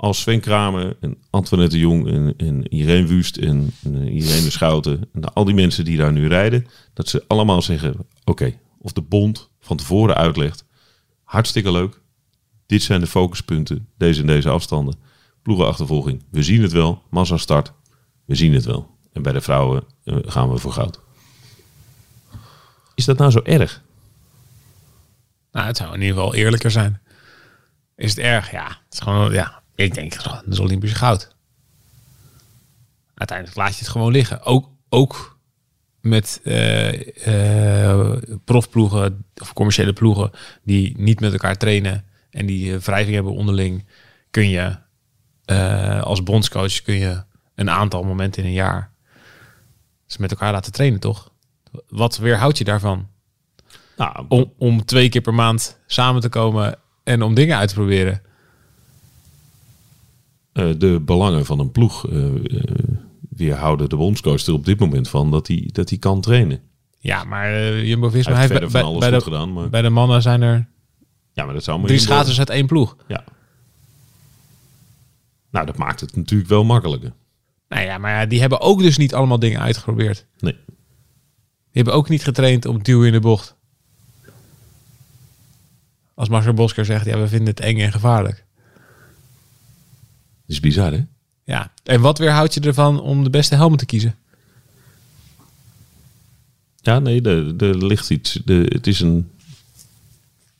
als 0.01 0.21
Sven 0.21 0.41
Kramer 0.41 0.97
en 1.01 1.19
Antoinette 1.31 1.79
Jong 1.79 2.09
en, 2.09 2.35
en 2.37 2.69
Irene 2.69 3.07
Wust 3.07 3.37
en, 3.37 3.73
en 3.83 4.09
Irene 4.09 4.51
Schouten 4.51 5.09
en 5.13 5.33
al 5.35 5.45
die 5.45 5.55
mensen 5.55 5.85
die 5.85 5.97
daar 5.97 6.13
nu 6.13 6.29
rijden, 6.29 6.67
dat 6.95 7.09
ze 7.09 7.25
allemaal 7.27 7.63
zeggen, 7.63 7.95
oké, 8.25 8.59
of 8.79 8.93
de 8.93 9.01
bond 9.01 9.51
van 9.61 9.77
tevoren 9.77 10.17
uitlegt, 10.17 10.65
hartstikke 11.25 11.73
leuk, 11.73 12.01
dit 12.67 12.83
zijn 12.83 13.01
de 13.01 13.07
focuspunten, 13.07 13.89
deze 13.97 14.21
en 14.21 14.27
deze 14.27 14.49
afstanden, 14.49 14.95
ploegenachtervolging, 15.43 16.25
we 16.31 16.43
zien 16.43 16.63
het 16.63 16.73
wel, 16.73 17.03
massa 17.11 17.37
start, 17.37 17.73
we 18.25 18.35
zien 18.35 18.55
het 18.55 18.65
wel. 18.65 18.99
En 19.13 19.23
bij 19.23 19.33
de 19.33 19.41
vrouwen 19.41 19.85
eh, 20.05 20.17
gaan 20.25 20.51
we 20.51 20.59
voor 20.59 20.73
goud. 20.73 21.01
Is 22.95 23.05
dat 23.05 23.19
nou 23.19 23.31
zo 23.31 23.41
erg? 23.43 23.83
Nou, 25.53 25.67
het 25.67 25.77
zou 25.77 25.95
in 25.95 26.01
ieder 26.01 26.17
geval 26.17 26.35
eerlijker 26.35 26.71
zijn. 26.71 27.01
Is 27.97 28.11
het 28.11 28.19
erg? 28.19 28.51
Ja, 28.51 28.67
het 28.67 28.93
is 28.93 28.99
gewoon, 28.99 29.33
ja, 29.33 29.60
ik 29.83 29.95
denk, 29.95 30.23
dat 30.23 30.45
is 30.49 30.59
Olympisch 30.59 30.93
goud. 30.93 31.37
Uiteindelijk 33.15 33.59
laat 33.59 33.73
je 33.73 33.79
het 33.79 33.89
gewoon 33.89 34.13
liggen. 34.13 34.43
Ook, 34.43 34.71
ook 34.89 35.39
met 36.01 36.41
eh, 36.45 37.91
eh, 37.91 38.17
profploegen 38.45 39.25
of 39.41 39.53
commerciële 39.53 39.93
ploegen 39.93 40.31
die 40.63 40.95
niet 40.99 41.21
met 41.21 41.33
elkaar 41.33 41.57
trainen 41.57 42.05
en 42.31 42.47
die 42.47 42.75
eh, 42.75 42.81
wrijving 42.81 43.15
hebben 43.15 43.33
onderling, 43.33 43.87
kun 44.31 44.49
je 44.49 44.77
als 46.03 46.23
bondscoach 46.23 46.83
kun 46.83 46.95
je 46.95 47.23
een 47.55 47.71
aantal 47.71 48.03
momenten 48.03 48.43
in 48.43 48.49
een 48.49 48.55
jaar 48.55 48.91
ze 50.07 50.21
met 50.21 50.31
elkaar 50.31 50.53
laten 50.53 50.73
trainen, 50.73 51.01
toch? 51.01 51.33
Wat 51.89 52.17
weerhoudt 52.17 52.59
je 52.59 52.65
daarvan? 52.65 53.09
Nou, 53.97 54.25
om, 54.29 54.53
om 54.59 54.85
twee 54.85 55.09
keer 55.09 55.21
per 55.21 55.35
maand 55.35 55.79
samen 55.87 56.21
te 56.21 56.29
komen 56.29 56.79
en 57.05 57.23
om 57.23 57.35
dingen 57.35 57.57
uit 57.57 57.69
te 57.69 57.75
proberen. 57.75 58.23
Eh, 60.53 60.69
de 60.79 61.01
belangen 61.01 61.47
van 61.47 61.59
een 61.59 61.71
ploeg 61.71 62.09
eh, 62.09 62.27
eh, 62.27 62.63
weerhouden 63.31 63.89
de 63.89 63.97
bondscoach 63.97 64.47
er 64.47 64.53
op 64.53 64.65
dit 64.65 64.81
moment 64.81 65.09
van 65.09 65.31
dat 65.31 65.47
hij 65.47 65.69
dat 65.73 65.89
hij 65.89 65.99
kan 65.99 66.21
trainen. 66.21 66.61
Ja, 66.99 67.25
maar 67.25 67.53
uh, 67.53 67.87
Jumbo-Visma 67.87 68.37
heeft 68.37 68.49
heeft 68.49 68.61
bij, 68.61 68.71
van 68.71 68.83
alles 68.83 69.01
bij 69.01 69.13
goed 69.13 69.19
de, 69.19 69.25
gedaan, 69.25 69.53
maar 69.53 69.69
bij 69.69 69.83
de 69.83 69.91
mannen 69.91 70.23
zijn 70.23 70.43
er 70.43 70.69
ja, 71.33 71.45
maar 71.45 71.55
dat 71.55 71.65
zou 71.65 71.87
drie 71.87 71.99
schaatsers 71.99 72.39
uit 72.39 72.51
één 72.51 72.67
ploeg. 72.67 72.97
Ja. 73.09 73.25
Nou, 75.51 75.67
dat 75.67 75.77
maakt 75.77 76.01
het 76.01 76.17
natuurlijk 76.17 76.51
wel 76.51 76.65
makkelijker. 76.65 77.13
Nou 77.69 77.83
ja, 77.83 77.99
maar 77.99 78.29
die 78.29 78.41
hebben 78.41 78.61
ook 78.61 78.81
dus 78.81 78.97
niet 78.97 79.15
allemaal 79.15 79.39
dingen 79.39 79.61
uitgeprobeerd. 79.61 80.27
Nee. 80.39 80.57
Die 81.73 81.83
hebben 81.83 81.95
ook 81.95 82.09
niet 82.09 82.25
getraind 82.25 82.67
op 82.67 82.85
duwen 82.85 83.07
in 83.07 83.13
de 83.13 83.21
bocht. 83.21 83.57
Als 86.15 86.29
Marcel 86.29 86.55
Bosker 86.55 86.85
zegt, 86.85 87.05
ja, 87.05 87.19
we 87.19 87.29
vinden 87.29 87.49
het 87.49 87.61
eng 87.61 87.81
en 87.81 87.93
gevaarlijk. 87.93 88.47
Is 90.51 90.61
bizar, 90.61 90.93
hè? 90.93 91.01
Ja, 91.45 91.73
en 91.85 92.01
wat 92.01 92.19
weerhoudt 92.19 92.55
je 92.55 92.61
ervan 92.61 93.01
om 93.01 93.25
de 93.25 93.31
beste 93.31 93.55
helmen 93.55 93.79
te 93.79 93.87
kiezen? 93.87 94.15
Ja, 96.77 96.99
nee, 96.99 97.23
er, 97.23 97.57
er 97.57 97.87
ligt 97.87 98.11
iets. 98.11 98.41
De, 98.45 98.67
het 98.69 98.87
is 98.87 99.01
een. 99.01 99.31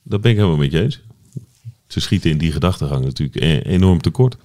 Dat 0.03 0.21
ben 0.21 0.31
ik 0.31 0.37
helemaal 0.37 0.59
met 0.59 0.73
je 0.73 0.83
eens. 0.83 1.01
Ze 1.87 2.01
schieten 2.01 2.31
in 2.31 2.39
die 2.39 2.53
gedachtegang 2.53 3.05
natuurlijk 3.05 3.43
e- 3.43 3.71
enorm 3.71 4.01
tekort. 4.01 4.37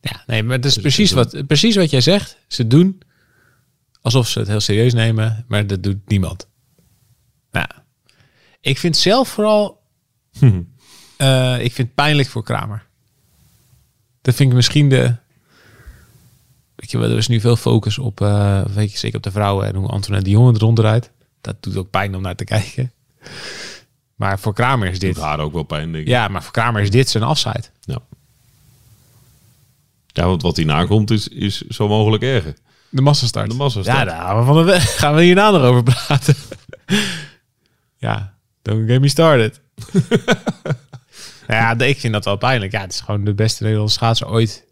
Ja, 0.00 0.22
nee, 0.26 0.42
maar 0.42 0.56
het 0.56 0.64
is 0.64 0.74
Dus 0.74 0.82
precies, 0.82 1.10
het 1.10 1.26
is 1.26 1.32
wat, 1.32 1.46
precies 1.46 1.76
wat 1.76 1.90
jij 1.90 2.00
zegt. 2.00 2.36
Ze 2.48 2.66
doen 2.66 3.02
alsof 4.00 4.28
ze 4.28 4.38
het 4.38 4.48
heel 4.48 4.60
serieus 4.60 4.92
nemen, 4.92 5.44
maar 5.48 5.66
dat 5.66 5.82
doet 5.82 6.08
niemand. 6.08 6.48
Nou, 7.50 7.68
ik 8.60 8.78
vind 8.78 8.96
zelf 8.96 9.28
vooral, 9.28 9.82
eh, 11.16 11.54
ik 11.60 11.72
vind 11.72 11.86
het 11.88 11.94
pijnlijk 11.94 12.28
voor 12.28 12.42
Kramer. 12.42 12.92
Dat 14.24 14.34
vind 14.34 14.48
ik 14.50 14.54
misschien 14.56 14.88
de, 14.88 15.14
weet 16.74 16.90
je 16.90 16.98
wel, 16.98 17.10
er 17.10 17.16
is 17.16 17.28
nu 17.28 17.40
veel 17.40 17.56
focus 17.56 17.98
op, 17.98 18.20
eh, 18.20 18.64
weet 18.64 18.92
je, 18.92 18.98
zeker 18.98 19.16
op 19.16 19.22
de 19.22 19.30
vrouwen 19.30 19.66
en 19.66 19.74
hoe 19.74 19.88
Antoinette 19.88 20.30
de 20.30 20.36
Jong 20.36 20.52
het 20.52 20.62
ronddraait. 20.62 21.10
Dat 21.40 21.56
doet 21.60 21.76
ook 21.76 21.90
pijn 21.90 22.14
om 22.14 22.22
naar 22.22 22.34
te 22.34 22.44
kijken. 22.44 22.92
Maar 24.14 24.38
voor 24.38 24.54
Kramer 24.54 24.88
is 24.88 24.98
Dit 24.98 25.16
haar 25.16 25.38
ook 25.38 25.52
wel 25.52 25.62
pijn, 25.62 25.92
denk 25.92 26.04
ik. 26.04 26.10
ja, 26.10 26.28
maar 26.28 26.42
voor 26.42 26.52
Kramer 26.52 26.82
is 26.82 26.90
dit 26.90 27.08
zijn 27.08 27.24
afscheid. 27.24 27.70
Ja. 27.80 27.98
Ja, 30.06 30.26
want 30.26 30.42
wat 30.42 30.56
hierna 30.56 30.84
komt 30.84 31.10
is, 31.10 31.28
is 31.28 31.60
zo 31.60 31.88
mogelijk 31.88 32.22
erger. 32.22 32.54
De 32.88 33.02
massastart. 33.02 33.50
De 33.50 33.56
massastart. 33.56 33.98
Ja, 33.98 34.04
daar 34.04 34.20
gaan 34.20 34.38
we 34.38 34.44
van 34.44 34.56
de 34.56 34.62
weg. 34.62 34.94
Gaan 35.00 35.14
we 35.14 35.22
hierna 35.22 35.50
nog 35.50 35.62
over 35.62 35.82
praten. 35.82 36.34
ja, 38.06 38.34
don't 38.62 38.88
get 38.88 39.00
me 39.00 39.08
started. 39.08 39.60
ja, 41.48 41.78
ik 41.78 41.98
vind 42.00 42.12
dat 42.12 42.24
wel 42.24 42.36
pijnlijk. 42.36 42.72
Ja, 42.72 42.80
het 42.80 42.92
is 42.92 43.00
gewoon 43.00 43.24
de 43.24 43.34
beste 43.34 43.62
Nederlandse 43.62 43.96
schaatser 43.96 44.28
ooit. 44.28 44.64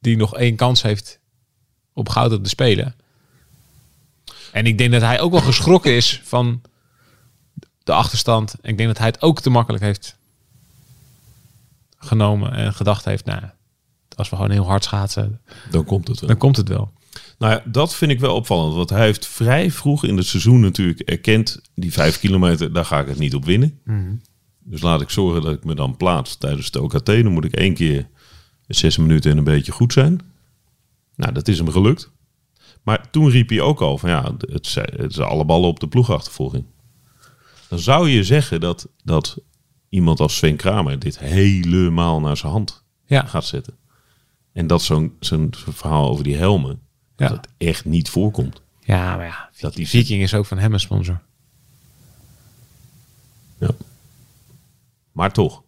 Die 0.00 0.16
nog 0.16 0.36
één 0.36 0.56
kans 0.56 0.82
heeft 0.82 1.18
op 1.92 2.08
goud 2.08 2.32
op 2.32 2.42
de 2.42 2.48
Spelen. 2.48 2.94
En 4.52 4.66
ik 4.66 4.78
denk 4.78 4.92
dat 4.92 5.02
hij 5.02 5.20
ook 5.20 5.32
wel 5.32 5.40
geschrokken 5.40 5.92
is 5.92 6.20
van 6.24 6.62
de 7.84 7.92
achterstand. 7.92 8.54
Ik 8.62 8.76
denk 8.76 8.88
dat 8.88 8.98
hij 8.98 9.06
het 9.06 9.22
ook 9.22 9.40
te 9.40 9.50
makkelijk 9.50 9.84
heeft 9.84 10.16
genomen. 11.98 12.52
En 12.52 12.74
gedacht 12.74 13.04
heeft, 13.04 13.24
nou, 13.24 13.42
als 14.16 14.28
we 14.30 14.36
gewoon 14.36 14.50
heel 14.50 14.66
hard 14.66 14.84
schaatsen, 14.84 15.40
Dan 15.70 15.84
komt 15.84 16.08
het 16.08 16.20
wel. 16.20 16.28
dan 16.28 16.38
komt 16.38 16.56
het 16.56 16.68
wel. 16.68 16.92
Nou 17.38 17.52
ja, 17.52 17.62
dat 17.64 17.94
vind 17.94 18.10
ik 18.10 18.20
wel 18.20 18.34
opvallend. 18.34 18.74
Want 18.74 18.90
hij 18.90 19.04
heeft 19.04 19.26
vrij 19.26 19.70
vroeg 19.70 20.04
in 20.04 20.16
het 20.16 20.26
seizoen 20.26 20.60
natuurlijk 20.60 21.00
erkend... 21.00 21.60
die 21.74 21.92
vijf 21.92 22.18
kilometer, 22.18 22.72
daar 22.72 22.84
ga 22.84 23.00
ik 23.00 23.08
het 23.08 23.18
niet 23.18 23.34
op 23.34 23.44
winnen. 23.44 23.80
Dus 24.64 24.80
laat 24.82 25.00
ik 25.00 25.10
zorgen 25.10 25.42
dat 25.42 25.52
ik 25.54 25.64
me 25.64 25.74
dan 25.74 25.96
plaats 25.96 26.36
tijdens 26.36 26.66
het 26.66 26.76
OKT. 26.76 27.06
Dan 27.06 27.26
moet 27.32 27.44
ik 27.44 27.54
één 27.54 27.74
keer 27.74 28.08
zes 28.66 28.96
minuten 28.96 29.30
en 29.30 29.38
een 29.38 29.44
beetje 29.44 29.72
goed 29.72 29.92
zijn. 29.92 30.20
Nou, 31.16 31.32
dat 31.32 31.48
is 31.48 31.58
hem 31.58 31.70
gelukt. 31.70 32.10
Maar 32.82 33.10
toen 33.10 33.30
riep 33.30 33.48
hij 33.48 33.60
ook 33.60 33.80
al 33.80 33.98
van 33.98 34.10
ja, 34.10 34.34
het 34.38 34.66
zijn, 34.66 34.92
het 34.96 35.18
alle 35.18 35.44
ballen 35.44 35.68
op 35.68 35.80
de 35.80 35.88
ploegachtervolging. 35.88 36.64
Dan 37.68 37.78
zou 37.78 38.08
je 38.08 38.24
zeggen 38.24 38.60
dat, 38.60 38.88
dat 39.04 39.38
iemand 39.88 40.20
als 40.20 40.36
Sven 40.36 40.56
Kramer 40.56 40.98
dit 40.98 41.18
helemaal 41.18 42.20
naar 42.20 42.36
zijn 42.36 42.52
hand 42.52 42.84
Ja. 43.06 43.26
gaat 43.26 43.44
zetten. 43.44 43.74
En 44.52 44.66
dat 44.66 44.82
zo'n 44.82 45.16
zo'n 45.20 45.54
verhaal 45.58 46.08
over 46.08 46.24
die 46.24 46.36
helmen, 46.36 46.80
Ja. 47.16 47.28
dat 47.28 47.36
het 47.36 47.48
echt 47.56 47.84
niet 47.84 48.08
voorkomt. 48.10 48.62
Ja, 48.84 49.16
maar 49.16 49.26
ja, 49.26 49.50
Dat 49.60 49.74
die 49.74 49.88
Viking 49.88 50.22
is 50.22 50.34
ook 50.34 50.46
van 50.46 50.58
hem 50.58 50.72
een 50.72 50.80
sponsor. 50.80 51.20
Ja. 53.58 53.68
Maar 55.12 55.32
toch, 55.32 55.62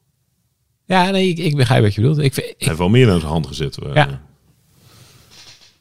Ja, 0.87 1.11
nee, 1.11 1.29
ik, 1.29 1.39
ik 1.39 1.57
begrijp 1.57 1.83
wat 1.83 1.95
je 1.95 2.01
bedoelt. 2.01 2.19
Ik, 2.19 2.35
vind- 2.35 2.47
hij 2.47 2.55
ik, 2.59 2.67
heeft 2.67 2.79
wel 2.79 2.89
meer 2.89 3.07
naar 3.07 3.19
zijn 3.21 3.33
hand 3.33 3.47
gezet. 3.47 3.79
eh. 3.79 3.95
Ja. 3.95 4.21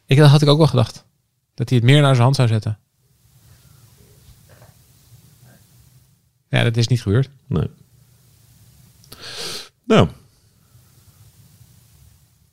ik, 0.06 0.18
dat 0.18 0.30
had 0.30 0.42
ik 0.42 0.48
ook 0.48 0.58
wel 0.58 0.68
gedacht. 0.68 1.06
Dat 1.54 1.70
hij 1.70 1.78
het 1.78 1.88
meer 1.88 2.02
naar 2.02 2.12
zijn 2.14 2.24
hand 2.24 2.36
zou 2.36 2.48
zetten. 2.48 2.78
Ja, 6.50 6.64
dat 6.64 6.78
is 6.78 6.88
niet 6.88 7.02
gebeurd. 7.02 7.30
Nee. 7.48 7.68
Nou. 9.84 10.08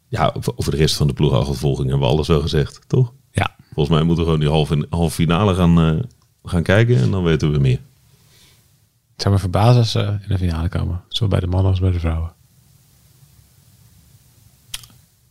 Ja, 0.08 0.34
over 0.56 0.70
de 0.70 0.76
rest 0.78 0.96
van 0.96 1.06
de 1.06 1.12
ploegachtervolging 1.12 1.88
hebben 1.88 2.06
we 2.08 2.12
alles 2.14 2.28
wel 2.28 2.40
gezegd, 2.40 2.80
toch? 2.86 3.12
Ja. 3.30 3.56
Volgens 3.74 3.96
mij 3.96 4.04
moeten 4.04 4.24
we 4.24 4.30
gewoon 4.30 4.40
die 4.40 4.48
halve, 4.48 4.86
halve 4.90 5.14
finale 5.14 5.54
gaan, 5.54 5.78
eh, 5.80 6.02
gaan 6.44 6.62
kijken 6.62 6.96
en 6.96 7.10
dan 7.10 7.22
weten 7.22 7.52
we 7.52 7.58
meer. 7.58 7.80
Het 9.20 9.28
zou 9.28 9.40
me 9.40 9.50
verbazen 9.50 9.80
als 9.80 9.90
ze 9.90 10.18
in 10.22 10.28
de 10.28 10.38
finale 10.38 10.68
komen. 10.68 11.02
Zowel 11.08 11.28
bij 11.28 11.40
de 11.40 11.46
mannen 11.46 11.70
als 11.70 11.80
bij 11.80 11.90
de 11.90 11.98
vrouwen. 11.98 12.32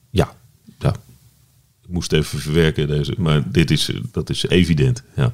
Ja, 0.09 0.35
ja. 0.79 0.93
Ik 1.81 1.89
moest 1.89 2.11
even 2.11 2.39
verwerken 2.39 2.87
deze, 2.87 3.13
maar 3.17 3.51
dit 3.51 3.71
is, 3.71 3.91
dat 4.11 4.29
is 4.29 4.47
evident. 4.47 5.03
Ja. 5.15 5.33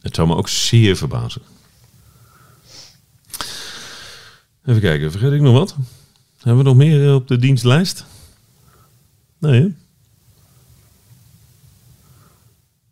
Het 0.00 0.14
zou 0.14 0.28
me 0.28 0.34
ook 0.34 0.48
zeer 0.48 0.96
verbazen. 0.96 1.42
Even 4.64 4.80
kijken, 4.80 5.10
vergeet 5.10 5.32
ik 5.32 5.40
nog 5.40 5.52
wat? 5.52 5.76
Hebben 6.36 6.64
we 6.64 6.68
nog 6.68 6.76
meer 6.76 7.06
eh, 7.06 7.14
op 7.14 7.28
de 7.28 7.36
dienstlijst? 7.36 8.04
Nee, 9.38 9.60
hè? 9.60 9.68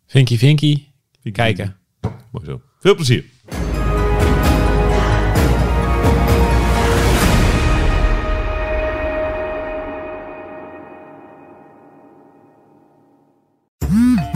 Vinky 0.07 0.37
Vinky. 0.37 0.83
Kijken. 1.31 1.77
Mooi 2.31 2.45
zo. 2.45 2.61
Veel 2.79 2.95
plezier. 2.95 3.25